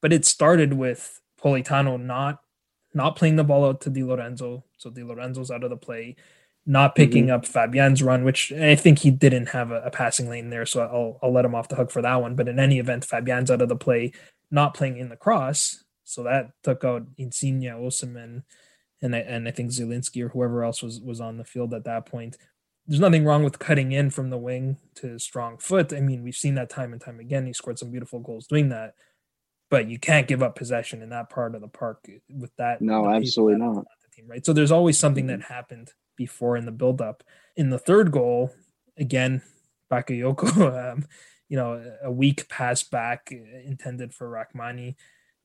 [0.00, 2.40] but it started with Politano not
[2.94, 6.16] not playing the ball out to Di Lorenzo, so Di Lorenzo's out of the play,
[6.66, 6.96] not mm-hmm.
[6.96, 10.66] picking up Fabian's run, which I think he didn't have a, a passing lane there,
[10.66, 12.36] so I'll I'll let him off the hook for that one.
[12.36, 14.12] But in any event, Fabian's out of the play,
[14.50, 18.42] not playing in the cross, so that took out Insigne, Osimhen,
[19.02, 21.84] and I, and I think Zielinski or whoever else was was on the field at
[21.84, 22.36] that point.
[22.86, 25.92] There's nothing wrong with cutting in from the wing to strong foot.
[25.92, 27.46] I mean, we've seen that time and time again.
[27.46, 28.94] He scored some beautiful goals doing that,
[29.70, 32.82] but you can't give up possession in that part of the park with that.
[32.82, 33.84] No, the pace of absolutely that not.
[34.12, 34.44] Team, right.
[34.44, 35.52] So there's always something that mm-hmm.
[35.52, 37.24] happened before in the buildup.
[37.56, 38.52] In the third goal,
[38.98, 39.40] again,
[39.90, 41.06] Bakayoko, um,
[41.48, 44.96] you know, a weak pass back uh, intended for Rrahmani.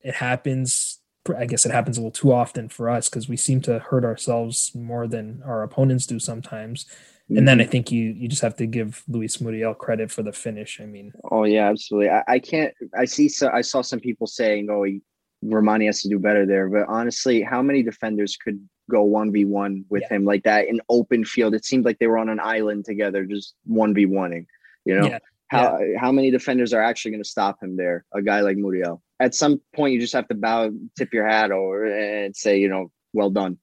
[0.02, 1.00] It happens.
[1.36, 4.04] I guess it happens a little too often for us because we seem to hurt
[4.04, 6.86] ourselves more than our opponents do sometimes.
[7.30, 10.34] And then I think you you just have to give Luis Muriel credit for the
[10.34, 10.80] finish.
[10.80, 12.10] I mean, Oh yeah, absolutely.
[12.10, 12.74] I, I can't.
[12.96, 13.30] I see.
[13.30, 15.02] So I saw some people saying, "Oh, he,
[15.44, 19.46] Rrahmani has to do better there." But honestly, how many defenders could go one v
[19.46, 20.16] one with Yeah.
[20.18, 21.56] him like that in open field?
[21.56, 24.46] It seemed like they were on an island together, just one v oneing.
[24.86, 28.06] You know, Yeah, how how many defenders are actually going to stop him there?
[28.14, 29.02] A guy like Muriel.
[29.20, 32.68] At some point, you just have to bow, tip your hat over, and say, you
[32.68, 33.58] know, well done,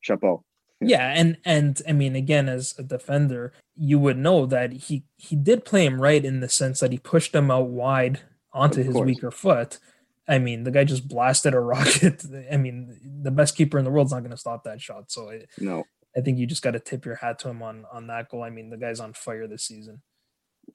[0.00, 0.42] chapeau.
[0.80, 5.36] yeah, and and I mean, again, as a defender, you would know that he he
[5.36, 8.20] did play him right in the sense that he pushed him out wide
[8.52, 9.06] onto Of his course.
[9.06, 9.78] weaker foot.
[10.26, 12.24] I mean, the guy just blasted a rocket.
[12.50, 15.10] I mean, the best keeper in the world's not going to stop that shot.
[15.10, 15.84] So I, No,
[16.16, 18.42] I think you just got to tip your hat to him on on that goal.
[18.42, 20.02] I mean, the guy's on fire this season.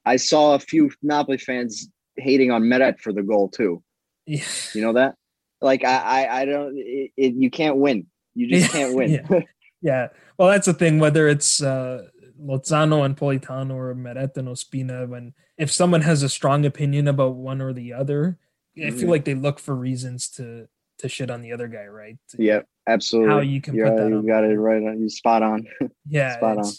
[0.04, 3.82] I saw a few Napoli fans hating on Meret for the goal too.
[4.26, 4.44] Yeah.
[4.74, 5.16] You know that?
[5.60, 6.76] Like I, I, I don't.
[6.78, 8.06] It, it, you can't win.
[8.34, 9.10] You just Yeah, can't win.
[9.10, 9.40] yeah.
[9.82, 10.08] Yeah.
[10.38, 12.06] Well, that's the thing, whether it's uh,
[12.40, 17.34] Lozano and Politano or Meret and Ospina, when if someone has a strong opinion about
[17.34, 18.38] one or the other,
[18.76, 19.10] I feel Mhm.
[19.10, 22.18] like they look for reasons to to shit on the other guy, right?
[22.38, 23.30] yeah, absolutely.
[23.32, 25.00] How you can yeah, put that you on got it right on.
[25.00, 25.66] You spot on.
[26.06, 26.72] Yeah, Spot on.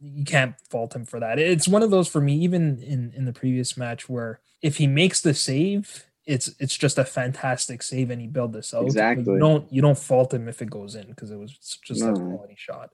[0.00, 1.38] you can't fault him for that.
[1.38, 4.86] It's one of those for me, even in in the previous match, where if he
[4.88, 8.82] makes the save, it's it's just a fantastic save, and he built this out.
[8.84, 9.34] Exactly.
[9.34, 12.12] You don't you don't fault him if it goes in because it was just a
[12.12, 12.90] quality shot.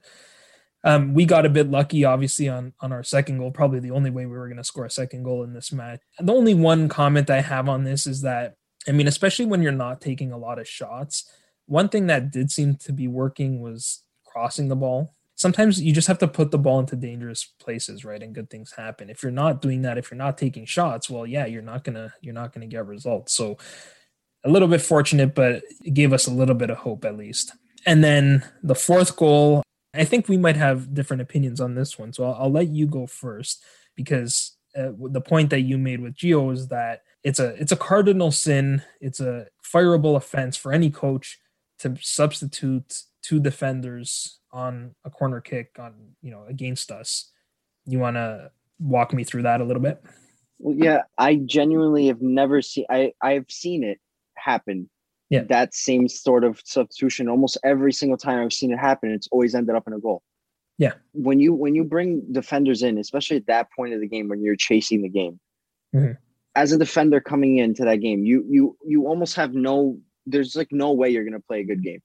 [0.83, 3.51] Um, we got a bit lucky, obviously, on on our second goal.
[3.51, 6.01] Probably the only way we were going to score a second goal in this match.
[6.17, 8.55] And the only one comment I have on this is that,
[8.87, 11.29] I mean, especially when you're not taking a lot of shots,
[11.65, 15.15] one thing that did seem to be working was crossing the ball.
[15.35, 18.21] Sometimes you just have to put the ball into dangerous places, right?
[18.21, 19.09] And good things happen.
[19.09, 22.13] If you're not doing that, if you're not taking shots, well, yeah, you're not gonna
[22.21, 23.33] you're not gonna get results.
[23.33, 23.57] So
[24.43, 27.53] a little bit fortunate, but it gave us a little bit of hope at least.
[27.85, 29.63] And then the fourth goal,
[29.93, 32.13] I think we might have different opinions on this one.
[32.13, 33.63] So I'll, I'll let you go first
[33.95, 37.77] because uh, the point that you made with Gio is that it's a it's a
[37.77, 38.83] cardinal sin.
[39.01, 41.39] It's a fireable offense for any coach
[41.79, 47.31] to substitute two defenders on a corner kick on you know against us.
[47.85, 50.01] You want to walk me through that a little bit?
[50.59, 52.85] Well, yeah, I genuinely have never seen.
[52.89, 53.99] I I've seen it
[54.35, 54.89] happen.
[55.29, 55.43] Yeah.
[55.43, 59.53] That same sort of substitution almost every single time I've seen it happen, it's always
[59.53, 60.23] ended up in a goal.
[60.79, 60.93] Yeah.
[61.11, 64.41] When you when you bring defenders in, especially at that point of the game when
[64.41, 65.39] you're chasing the game,
[65.95, 66.13] mm-hmm.
[66.55, 69.99] as a defender coming into that game, you you you almost have no.
[70.25, 72.01] There's like no way you're gonna play a good game.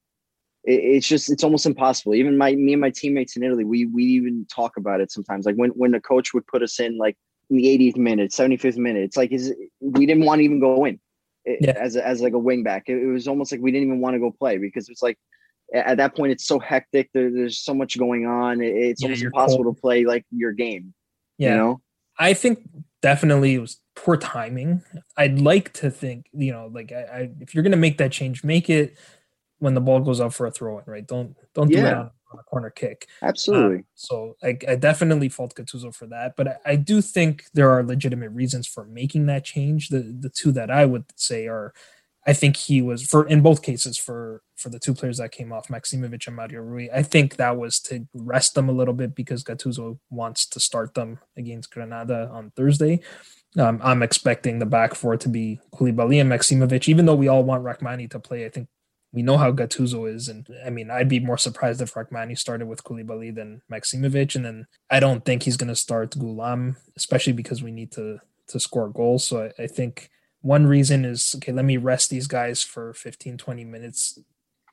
[0.65, 2.17] It, it's just it's almost impossible.
[2.17, 5.47] Even my me and my teammates in Italy, we we even talk about it sometimes.
[5.47, 7.17] Like when when the coach would put us in like
[7.51, 10.85] in the 80th minute, 75th minute, it's like is we didn't want to even go
[10.85, 10.99] in
[11.47, 11.73] yeah.
[11.73, 12.85] as a, as like a wing back.
[12.89, 15.19] It, it, was almost like we didn't even want to go play because it's like
[15.75, 17.11] at that point it's so hectic.
[17.13, 18.61] There, there's so much going on.
[18.61, 19.77] It, it's yeah, almost impossible cold.
[19.77, 20.95] to play like your game.
[21.39, 21.81] Yeah, you know.
[22.19, 22.69] I think
[23.03, 24.83] definitely it was poor timing.
[25.17, 28.45] I'd like to think you know like I, I if you're gonna make that change,
[28.45, 28.97] make it
[29.59, 31.07] when the ball goes up for a throw in, right?
[31.07, 31.89] Don't don't do yeah.
[31.89, 33.09] it on, on, a corner kick.
[33.23, 33.79] Absolutely.
[33.79, 37.71] Um, so I, I, definitely fault Gattuso for that, but I, I, do think there
[37.71, 39.89] are legitimate reasons for making that change.
[39.89, 41.73] The the two that I would say are,
[42.27, 45.53] I think he was for in both cases for for the two players that came
[45.53, 46.89] off, Maksimović and Mario Rui.
[46.93, 50.95] I think that was to rest them a little bit because Gattuso wants to start
[50.95, 53.01] them against Granada on Thursday.
[53.59, 57.45] Um, I'm expecting the back four to be Koulibaly and Maksimović, even though we all
[57.45, 58.47] want Rrahmani to play.
[58.47, 58.69] I think
[59.15, 62.67] we know how Gattuso is, and I mean, I'd be more surprised if Rrahmani started
[62.67, 67.33] with Koulibaly than Maksimović, and then I don't think he's going to start Ghoulam, especially
[67.33, 69.25] because we need to to score goals.
[69.25, 70.11] So I, I, think
[70.43, 74.19] one reason is okay, let me rest these guys for 15, 20 minutes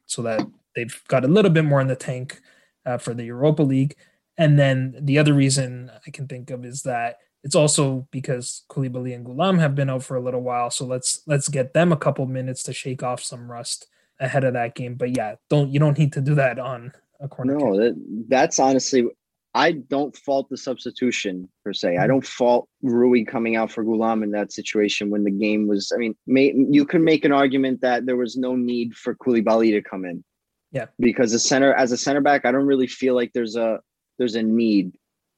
[0.07, 2.41] so that they've got a little bit more in the tank
[2.85, 3.95] uh, for the Europa League.
[4.37, 9.15] And then the other reason I can think of is that it's also because Koulibaly
[9.15, 10.71] and Ghoulam have been out for a little while.
[10.71, 13.87] So let's let's get them a couple minutes to shake off some rust
[14.21, 14.95] ahead of that game.
[14.95, 17.57] But yeah, don't you don't need to do that on a corner.
[17.57, 19.09] No, that, that's honestly
[19.53, 21.89] I don't fault the substitution per se.
[21.89, 22.07] I mm-hmm.
[22.07, 25.91] don't fault Rui coming out for Ghoulam in that situation when the game was.
[25.93, 29.71] I mean, may, you could make an argument that there was no need for Koulibaly
[29.71, 30.23] to come in.
[30.71, 33.81] Yeah, because the center as a center back, I don't really feel like there's a
[34.17, 34.93] there's a need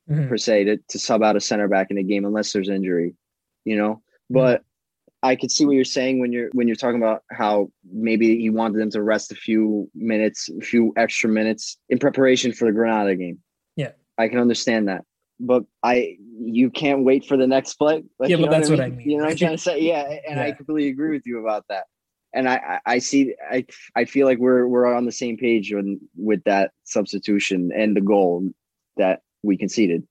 [0.08, 0.28] mm-hmm.
[0.28, 3.15] per se to, to sub out a center back in a game unless there's injury,
[3.65, 4.04] you know.
[4.30, 4.63] But
[5.24, 8.50] I could see what you're saying when you're when you're talking about how maybe he
[8.50, 12.74] wanted them to rest a few minutes, a few extra minutes in preparation for the
[12.74, 13.40] Granada game.
[13.78, 15.06] Yeah, I can understand that,
[15.40, 18.04] but I you can't wait for the next play.
[18.20, 18.92] Like, yeah, but that's what I, mean?
[18.92, 19.10] what I mean.
[19.10, 19.80] You know what I'm trying to say?
[19.80, 20.44] Yeah, and yeah.
[20.44, 21.86] I completely agree with you about that.
[22.34, 26.02] And I, I see I I feel like we're we're on the same page when,
[26.18, 28.50] with that substitution and the goal
[28.98, 30.06] that we conceded.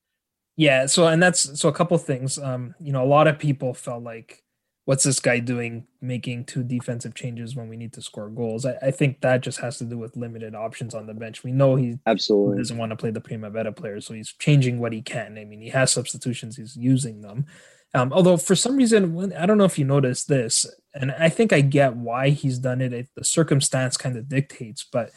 [0.57, 2.39] Yeah, so and that's so a couple things.
[2.39, 4.42] Um, you know, a lot of people felt like
[4.85, 8.67] what's this guy doing making two defensive changes when we need to score goals?
[8.67, 11.45] I, I, think that just has to do with limited options on the bench.
[11.45, 14.93] We know he absolutely doesn't want to play the Primavera players, so he's changing what
[14.93, 15.39] he can.
[15.39, 17.47] I mean, he has substitutions, he's using them.
[17.95, 21.53] Um, although for some reason, I don't know if you noticed this, and I think
[21.53, 22.93] I get why he's done it.
[22.93, 25.11] it the circumstance kind of dictates, but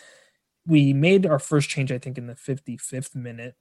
[0.68, 3.56] we made our first change, I think, in the 55th minute,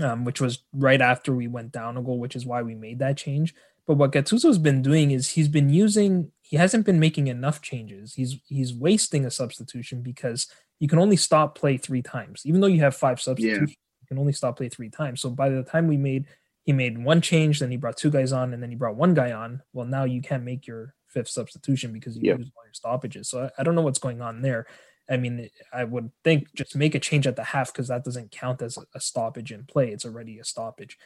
[0.00, 2.98] um, which was right after we went down a goal, which is why we made
[2.98, 3.54] that change.
[3.86, 8.14] But what Gattuso's been doing is he's been using he hasn't been making enough changes.
[8.14, 10.46] He's he's wasting a substitution because
[10.78, 12.42] you can only stop play three times.
[12.44, 13.76] Even though you have five substitutions, yeah.
[14.02, 15.20] you can only stop play three times.
[15.20, 16.26] So by the time we made
[16.64, 19.14] he made one change, then he brought two guys on, and then he brought one
[19.14, 19.62] guy on.
[19.72, 22.38] Well, now you can't make your fifth substitution because you yep.
[22.38, 23.28] used all your stoppages.
[23.28, 24.66] So I, I, don't know what's going on there.
[25.08, 28.32] I mean, I would think just make a change at the half because that doesn't
[28.32, 29.92] count as a stoppage in play.
[29.92, 30.98] It's already a stoppage.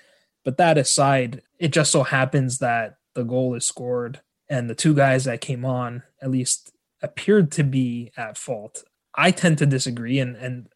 [0.45, 4.95] But that aside, it just so happens that the goal is scored and the two
[4.95, 6.73] guys that came on at least
[7.03, 8.85] appeared to be at fault.
[9.15, 10.69] I tend to disagree and and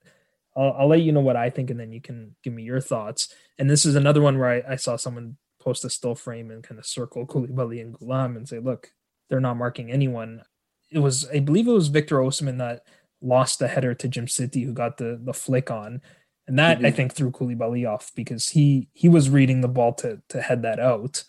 [0.57, 2.81] I'll, I'll let you know what I think and then you can give me your
[2.81, 3.33] thoughts.
[3.59, 6.63] And this is another one where I, I saw someone post a still frame and
[6.63, 8.93] kind of circle Koulibaly and Ghoulam and say, look,
[9.29, 10.43] they're not marking anyone.
[10.91, 12.85] It was, I believe it was Victor Osimhen that
[13.25, 16.03] lost the header to Djimsiti who got the the flick on
[16.47, 16.87] And that mm-hmm.
[16.87, 20.63] I think threw Koulibaly off because he he was reading the ball to to head
[20.63, 21.25] that out.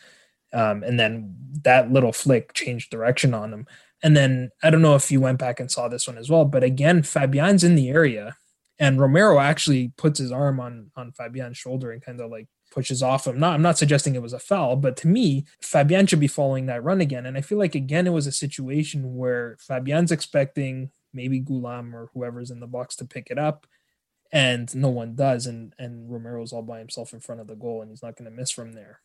[0.53, 3.67] Um, and then that little flick changed direction on him.
[4.03, 6.45] And then I don't know if you went back and saw this one as well,
[6.45, 8.37] but again, Fabian's in the area
[8.79, 13.01] and Romero actually puts his arm on on Fabian's shoulder and kind of like pushes
[13.01, 13.39] off him.
[13.39, 16.65] Not I'm not suggesting it was a foul, but to me, Fabian should be following
[16.65, 17.25] that run again.
[17.25, 22.09] And I feel like again it was a situation where Fabian's expecting maybe Ghoulam or
[22.13, 23.65] whoever's in the box to pick it up,
[24.31, 27.81] and no one does, and and Romero's all by himself in front of the goal,
[27.81, 28.99] and he's not going to miss from there.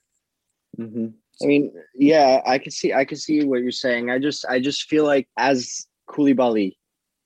[0.78, 1.08] Mm-hmm.
[1.42, 4.10] I mean, yeah, I can see, I can see what you're saying.
[4.10, 6.76] I just, I just feel like as Koulibaly,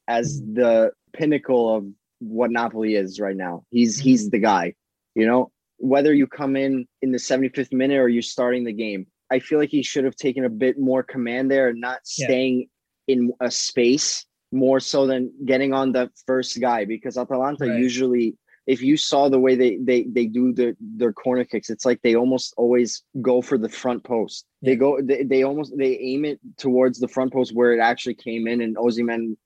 [0.09, 0.55] as mm-hmm.
[0.55, 1.87] the pinnacle of
[2.21, 4.09] what Napoli is right now, he's mm-hmm.
[4.09, 4.75] he's the guy.
[5.15, 9.07] You know, whether you come in in the 75th minute or you're starting the game,
[9.31, 12.69] I feel like he should have taken a bit more command there and not staying
[13.07, 13.15] yeah.
[13.15, 17.79] in a space more so than getting on the first guy because Atalanta right.
[17.79, 18.37] usually
[18.67, 22.01] if you saw the way they they they do their their corner kicks it's like
[22.03, 24.47] they almost always go for the front post.
[24.61, 24.71] Yeah.
[24.71, 28.15] they go they, they almost they aim it towards the front post where it actually
[28.15, 29.37] came in and Osimhen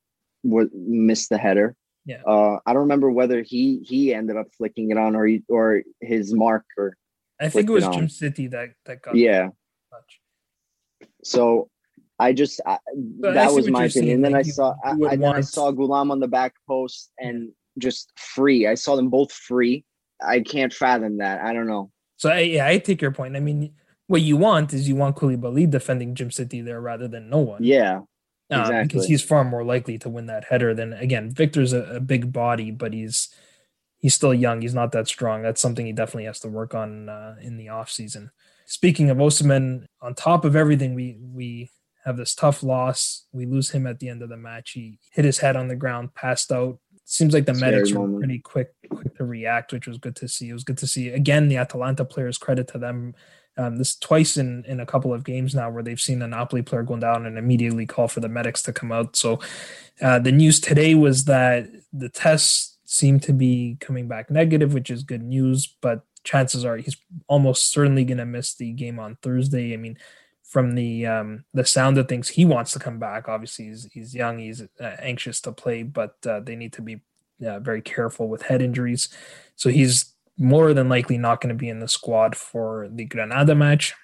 [0.45, 1.75] would miss the header.
[2.05, 2.23] Yeah.
[2.27, 5.83] Uh i don't remember whether he he ended up flicking it on or he, or
[6.01, 6.97] his mark or
[7.41, 9.49] i think it was Djimsiti that that got yeah.
[11.23, 11.69] so
[12.19, 12.79] I just I,
[13.21, 14.17] that I was my opinion.
[14.17, 17.51] And then I saw I, I, then I saw Ghoulam on the back post and
[17.79, 18.67] just free.
[18.67, 19.85] I saw them both free.
[20.21, 21.41] I can't fathom that.
[21.43, 21.93] I don't know.
[22.17, 23.37] So I, yeah, I take your point.
[23.37, 23.73] I mean,
[24.09, 27.63] what you want is you want Koulibaly defending Djimsiti there rather than no one.
[27.63, 28.01] Yeah,
[28.51, 28.85] uh, exactly.
[28.89, 31.31] because he's far more likely to win that header than again.
[31.31, 33.29] Victor's a, a, big body, but he's
[33.99, 34.63] he's still young.
[34.63, 35.43] He's not that strong.
[35.43, 38.33] That's something he definitely has to work on uh, in the off season.
[38.67, 41.71] Speaking of Osimhen, on top of everything, we we
[42.09, 43.27] have this tough loss.
[43.33, 44.71] We lose him at the end of the match.
[44.73, 46.79] He hit his head on the ground, passed out.
[47.05, 50.27] Seems like the Scary medics were pretty quick, quick to react, which was good to
[50.27, 50.49] see.
[50.49, 51.11] It was good to see.
[51.11, 53.15] Again, the Atalanta players, credit to them.
[53.57, 56.63] Um, this twice in in a couple of games now where they've seen the Napoli
[56.63, 59.17] player going down and immediately call for the medics to come out.
[59.17, 59.41] So
[60.01, 64.91] uh, the news today was that the tests seem to be coming back negative, which
[64.91, 65.77] is good news.
[65.83, 66.97] But chances are he's
[67.27, 69.73] almost certainly going to miss the game on Thursday.
[69.73, 69.99] I mean,
[70.49, 73.29] from the um, the sound of things, he wants to come back.
[73.29, 77.01] Obviously, he's he's young, he's uh, anxious to play, but uh, they need to be
[77.47, 79.11] uh, very careful with head injuries.
[79.57, 83.55] So he's more than likely not going to be in the squad for the Granada
[83.55, 83.95] match.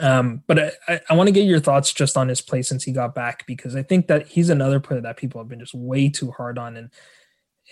[0.00, 2.92] Um, but I, I want to get your thoughts just on his play since he
[2.92, 6.10] got back because I think that he's another player that people have been just way
[6.10, 6.90] too hard on, and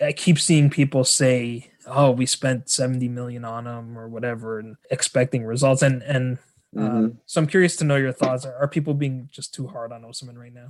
[0.01, 4.75] I keep seeing people say, "Oh, we spent seventy million on him" or whatever, and
[4.89, 5.83] expecting results.
[5.83, 6.39] And and
[6.75, 6.97] mm-hmm.
[6.97, 8.45] Um, so I'm curious to know your thoughts.
[8.45, 10.69] Are, are people being just too hard on Osimhen right now?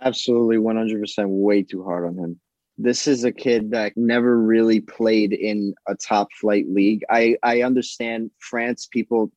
[0.00, 2.40] Absolutely, 100% way too hard on him.
[2.76, 7.04] This is a kid that never really played in a top flight league.
[7.08, 9.30] I, I understand France people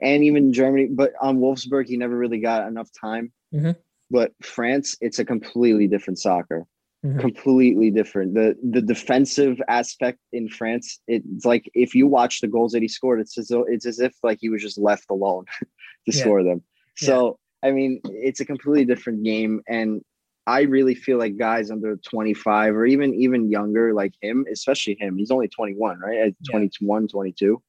[0.00, 3.32] and even Germany, but on Wolfsburg, he never really got enough time.
[3.54, 3.72] Mm-hmm.
[4.10, 6.66] But France, it's a completely different soccer
[7.04, 7.20] mm-hmm.
[7.20, 8.34] completely different.
[8.34, 12.88] The the defensive aspect in France, it's like if you watch the goals that he
[12.88, 15.66] scored, it's as though it's as if like he was just left alone to
[16.06, 16.20] yeah.
[16.20, 16.62] score them.
[16.96, 17.68] So yeah.
[17.68, 20.02] I mean, it's a completely different game, and
[20.46, 25.16] I really feel like guys under 25 or even even younger like him, especially him,
[25.16, 26.18] he's only 21, right?
[26.18, 26.50] At yeah.
[26.50, 27.62] 21, 22.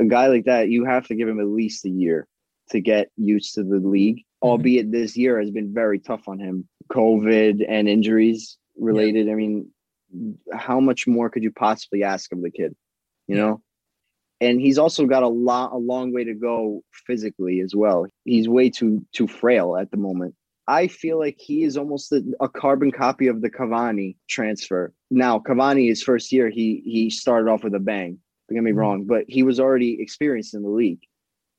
[0.00, 2.26] A guy like that, you have to give him at least a year
[2.70, 4.18] to get used to the league.
[4.18, 4.48] Mm-hmm.
[4.48, 6.68] Albeit this year has been very tough on him.
[6.90, 9.26] COVID and injuries related.
[9.26, 9.32] Yeah.
[9.32, 9.70] I mean,
[10.52, 12.74] how much more could you possibly ask of the kid?
[13.26, 13.42] You yeah.
[13.42, 13.62] know?
[14.40, 18.06] And he's also got a lot a long way to go physically as well.
[18.24, 20.34] He's way too too frail at the moment.
[20.68, 24.92] I feel like he is almost a, a carbon copy of the Cavani transfer.
[25.10, 28.18] Now, Cavani, his first year, he he started off with a bang.
[28.48, 28.78] Don't get me mm-hmm.
[28.78, 31.00] wrong, but he was already experienced in the league.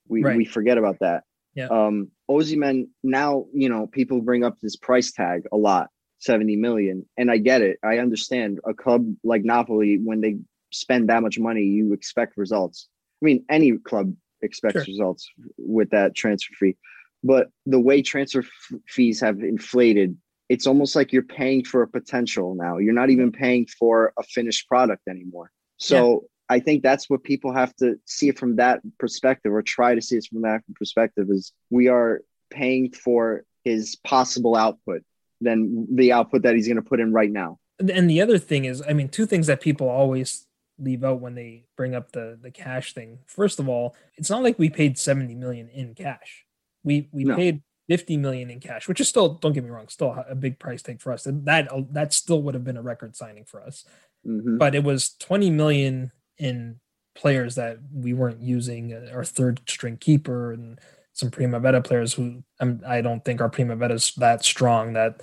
[0.07, 0.37] We right.
[0.37, 1.23] we forget about that.
[1.55, 1.67] Yeah.
[1.67, 5.89] Um, Osimhen now, you know, people bring up this price tag a lot.
[6.19, 7.05] 70 million.
[7.17, 7.79] And I get it.
[7.83, 10.37] I understand a club like Napoli, when they
[10.71, 12.87] spend that much money, you expect results.
[13.21, 14.83] I mean, any club expects sure.
[14.83, 16.75] results with that transfer fee.
[17.23, 20.15] But the way transfer f- fees have inflated,
[20.47, 22.77] it's almost like you're paying for a potential now.
[22.77, 25.51] You're not even paying for a finished product anymore.
[25.77, 26.25] So.
[26.49, 30.17] I think that's what people have to see from that perspective or try to see
[30.17, 35.03] it from that perspective is we are paying for his possible output
[35.41, 37.59] than the output that he's going to put in right now.
[37.79, 40.47] And the other thing is, I mean, two things that people always
[40.79, 43.19] leave out when they bring up the the cash thing.
[43.27, 46.45] First of all, it's not like we paid 70 million in cash.
[46.83, 47.35] We we no.
[47.35, 50.59] paid 50 million in cash, which is still don't get me wrong, still a big
[50.59, 51.25] price tag for us.
[51.25, 53.85] And that that still would have been a record signing for us.
[54.27, 54.57] Mhm.
[54.57, 56.79] but it was 20 million in
[57.15, 60.79] players that we weren't using uh, our third string keeper and
[61.13, 65.21] some prima primavera players who um, i don't think our primavera is that strong that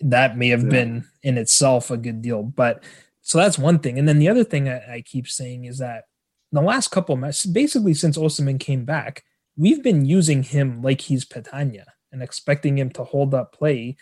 [0.00, 0.68] that may have Yeah.
[0.70, 2.82] been in itself a good deal but
[3.20, 6.04] so that's one thing and then the other thing i, I keep saying is that
[6.50, 9.22] the last couple of matches basically since Osimhen came back
[9.56, 13.96] we've been using him like he's Petagna and expecting him to hold up play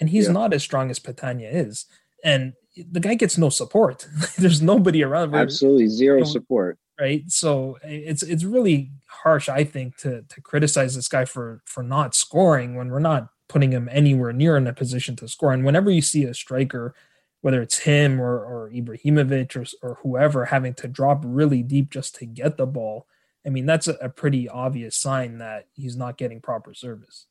[0.00, 0.32] and he's Yeah.
[0.32, 1.86] not as strong as Petagna is
[2.24, 4.06] and the guy gets no support.
[4.38, 6.78] There's nobody around, Absolutely zero you know, support.
[7.00, 7.22] right?
[7.28, 12.14] So it's it's really harsh, I think, to to criticize this guy for for not
[12.14, 15.52] scoring when we're not putting him anywhere near in a position to score.
[15.52, 16.94] And whenever you see a striker,
[17.42, 22.16] whether it's him or or Ibrahimovic or or whoever having to drop really deep just
[22.16, 23.06] to get the ball,
[23.46, 27.26] I mean that's a, a pretty obvious sign that he's not getting proper service.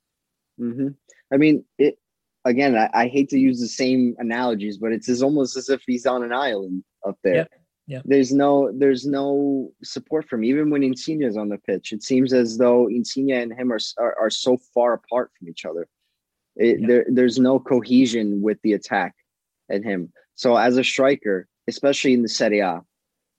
[0.58, 0.89] hmm
[1.32, 1.98] I mean, it
[2.46, 2.76] again.
[2.76, 6.06] I, I hate to use the same analogies, but it's as almost as if he's
[6.06, 7.36] on an island up there.
[7.36, 7.46] Yeah,
[7.88, 8.02] yeah.
[8.06, 10.46] There's no, there's no support from him.
[10.46, 11.91] even when Insigne is on the pitch.
[11.94, 15.66] It seems as though Insigne and him are are, are so far apart from each
[15.66, 15.88] other.
[16.56, 16.86] It.
[16.88, 19.16] There, there's no cohesion with the attack
[19.70, 20.12] and him.
[20.36, 22.82] So as a striker, especially in the Serie A,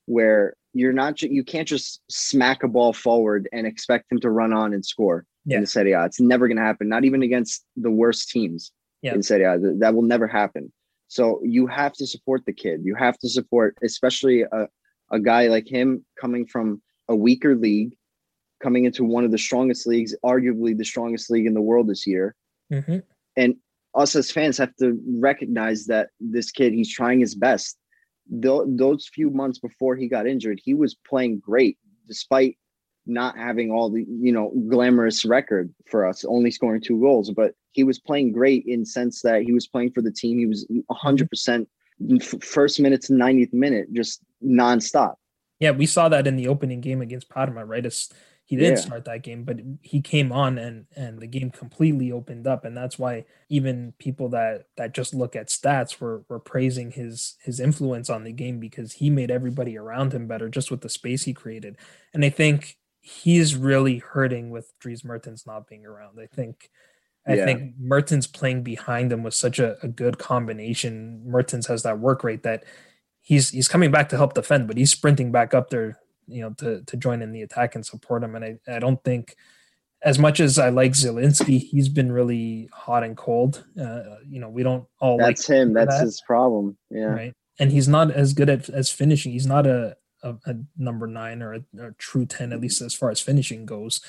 [0.06, 4.52] where you're not, you can't just smack a ball forward and expect him to run
[4.52, 5.56] on and score Yeah.
[5.56, 6.04] in the Serie A.
[6.04, 6.88] It's never going to happen.
[6.88, 8.72] Not even against the worst teams
[9.04, 9.14] Yeah.
[9.14, 9.58] in Serie A.
[9.78, 10.72] That, will never happen.
[11.08, 12.80] So you have to support the kid.
[12.84, 14.68] You have to support, especially a,
[15.12, 17.92] a guy like him coming from a weaker league,
[18.62, 22.06] coming into one of the strongest leagues, arguably the strongest league in the world this
[22.06, 22.34] year.
[22.72, 23.02] Mhm.
[23.36, 23.56] And
[23.94, 27.76] us as fans have to recognize that this kid, he's trying his best.
[28.28, 31.76] Tho- those few months before he got injured, he was playing great
[32.08, 32.56] despite
[33.06, 37.30] not having all the you know glamorous record for us, only scoring two goals.
[37.30, 40.38] But he was playing great in sense that he was playing for the team.
[40.38, 41.68] He was 100 percent
[42.42, 45.14] first minute to 90th minute, just nonstop.
[45.60, 47.86] Yeah, we saw that in the opening game against Parma, right?
[47.86, 48.12] It's,
[48.44, 48.84] he didn't Yeah.
[48.84, 52.76] start that game, but he came on and and the game completely opened up, and
[52.76, 57.58] that's why even people that that just look at stats were were praising his his
[57.58, 61.22] influence on the game because he made everybody around him better just with the space
[61.24, 61.76] he created,
[62.12, 66.18] and I think he's really hurting with Dries Mertens not being around.
[66.20, 66.68] I think.
[67.26, 67.44] I Yeah.
[67.46, 71.22] think Mertens playing behind him was such a, a good combination.
[71.24, 72.64] Mertens has that work rate that
[73.22, 76.50] he's he's coming back to help defend, but he's sprinting back up there, you know,
[76.58, 78.34] to to join in the attack and support him.
[78.34, 79.36] And I, I don't think
[80.02, 83.64] as much as I like Zielinski, he's been really hot and cold.
[83.80, 85.72] Uh, you know, we don't all That's like him.
[85.72, 86.76] that, That's his problem.
[86.90, 87.04] Yeah.
[87.04, 87.32] right.
[87.58, 89.32] And he's not as good at as finishing.
[89.32, 92.94] He's not a a, a number nine or a, a true ten, at least as
[92.94, 94.00] far as finishing goes.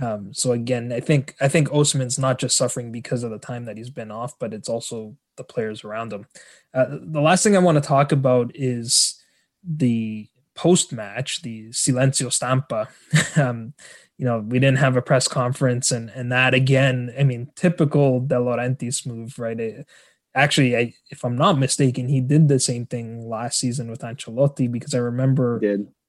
[0.00, 3.64] Um, so again, I think I think Osimhen's not just suffering because of the time
[3.66, 6.26] that he's been off, but it's also the players around him.
[6.72, 9.20] Uh, the last thing I want to talk about is
[9.62, 12.88] the post match, the silenzio stampa.
[13.36, 13.74] um,
[14.18, 18.20] you know, we didn't have a press conference, and and that again, I mean, typical
[18.20, 19.58] De Laurentiis move, right?
[19.58, 19.86] It,
[20.34, 24.70] actually, I, if I'm not mistaken, he did the same thing last season with Ancelotti
[24.70, 25.60] because I remember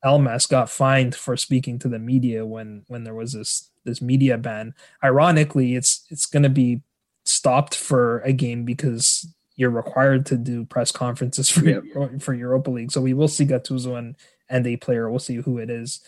[0.04, 4.38] Elmas got fined for speaking to the media when when there was this this media
[4.38, 4.74] ban.
[5.04, 6.82] Ironically, it's it's going to be
[7.24, 12.92] stopped for a game because you're required to do press conferences for for Europa League.
[12.92, 14.16] So we will see Gattuso and
[14.50, 15.10] and a player.
[15.10, 16.02] We'll see who it is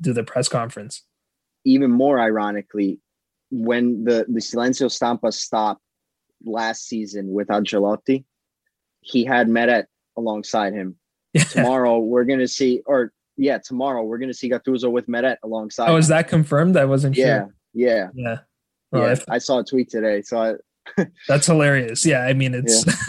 [0.00, 1.02] do the press conference.
[1.64, 3.00] Even more ironically,
[3.50, 5.82] when the the Silenzio Stampa stopped
[6.44, 8.24] last season with Ancelotti,
[9.00, 10.96] he had Meret alongside him.
[11.50, 15.88] Tomorrow we're gonna see, or yeah, tomorrow we're gonna see Gattuso with Meret alongside.
[15.88, 16.76] oh, is that confirmed?
[16.76, 17.54] I wasn't Yeah, sure.
[17.72, 18.38] yeah, Yeah.
[18.92, 19.12] Well, yeah.
[19.12, 20.54] if- I saw a tweet today, so I,
[21.28, 22.04] That's hilarious.
[22.06, 22.84] Yeah, I mean it's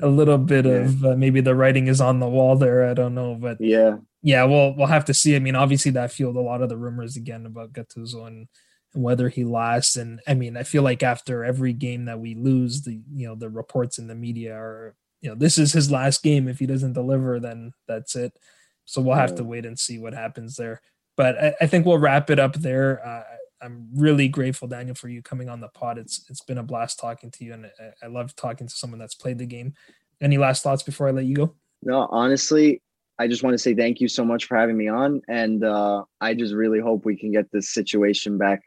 [0.00, 2.88] a little bit of uh, maybe the writing is on the wall there.
[2.88, 5.34] I don't know, but yeah, yeah, we'll we'll have to see.
[5.36, 8.46] I mean, obviously that fueled a lot of the rumors again about Gattuso and,
[8.94, 9.96] and whether he lasts.
[9.96, 13.34] And I mean, I feel like after every game that we lose, the you know
[13.34, 16.46] the reports in the media are you know this is his last game.
[16.46, 18.38] If he doesn't deliver, then that's it.
[18.84, 20.80] So we'll have to wait and see what happens there.
[21.16, 23.06] But I, I think we'll wrap it up there.
[23.06, 23.22] Uh,
[23.62, 25.96] I'm really grateful, Daniel, for you coming on the pod.
[25.98, 28.98] It's it's been a blast talking to you, and I, I love talking to someone
[28.98, 29.74] that's played the game.
[30.20, 31.54] Any last thoughts before I let you go?
[31.84, 32.82] no, honestly,
[33.18, 36.04] I just want to say thank you so much for having me on, and uh,
[36.20, 38.62] I just really hope we can get this situation back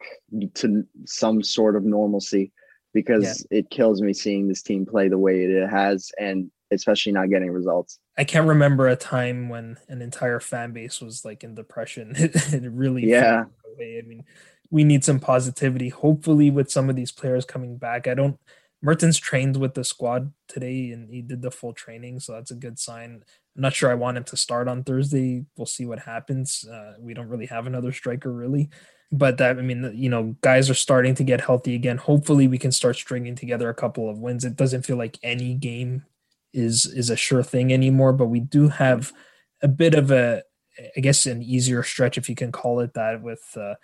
[0.54, 2.52] to some sort of normalcy
[2.94, 7.30] because it kills me seeing this team play the way it has, and especially not
[7.30, 7.98] getting results.
[8.16, 12.14] I can't remember a time when an entire fan base was like in depression.
[12.18, 13.44] It, it really Yeah.
[13.66, 14.24] I mean,
[14.70, 15.88] we need some positivity.
[15.88, 18.38] Hopefully, with some of these players coming back, I don't
[18.80, 22.56] Mertens trained with the squad today and he did the full training, so that's a
[22.56, 23.24] good sign.
[23.56, 25.44] I'm not sure I want him to start on Thursday.
[25.56, 26.64] We'll see what happens.
[26.64, 28.70] Uh, we don't really have another striker really,
[29.10, 31.96] but that I mean, you know, guys are starting to get healthy again.
[31.96, 34.44] Hopefully, we can start stringing together a couple of wins.
[34.44, 36.04] It doesn't feel like any game
[36.58, 39.12] is is a sure thing anymore, but we do have
[39.62, 40.42] a bit of a,
[40.96, 43.56] I guess, an easier stretch if you can call it that with.
[43.56, 43.74] Uh,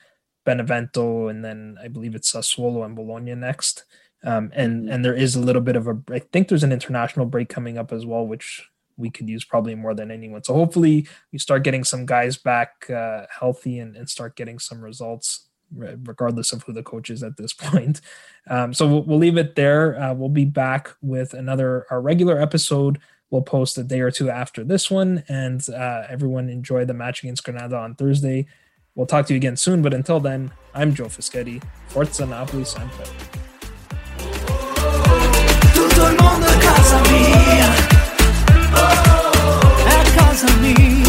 [0.45, 3.85] Benevento, and then I believe it's Sassuolo and Bologna next.
[4.23, 4.93] Um, and mm-hmm.
[4.93, 7.79] and there is a little bit of a I think there's an international break coming
[7.79, 10.45] up as well, which we could use probably more than anyone.
[10.45, 14.81] So hopefully we start getting some guys back uh, healthy and, and start getting some
[14.81, 18.01] results, regardless of who the coach is at this point.
[18.49, 20.01] Um, so we'll, we'll, leave it there.
[20.01, 22.99] Uh, we'll be back with another our regular episode.
[23.31, 27.23] We'll post a day or two after this one, and uh, everyone enjoy the match
[27.23, 28.47] against Granada on Thursday.
[28.95, 31.61] We'll talk to you again soon, but until then, I'm Joe Fischetti.
[31.89, 33.05] Forza Napoli sempre.
[35.73, 37.75] Tutto il mondo è casa mia,
[39.85, 41.04] è casa mia.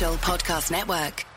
[0.00, 1.29] Podcast Network.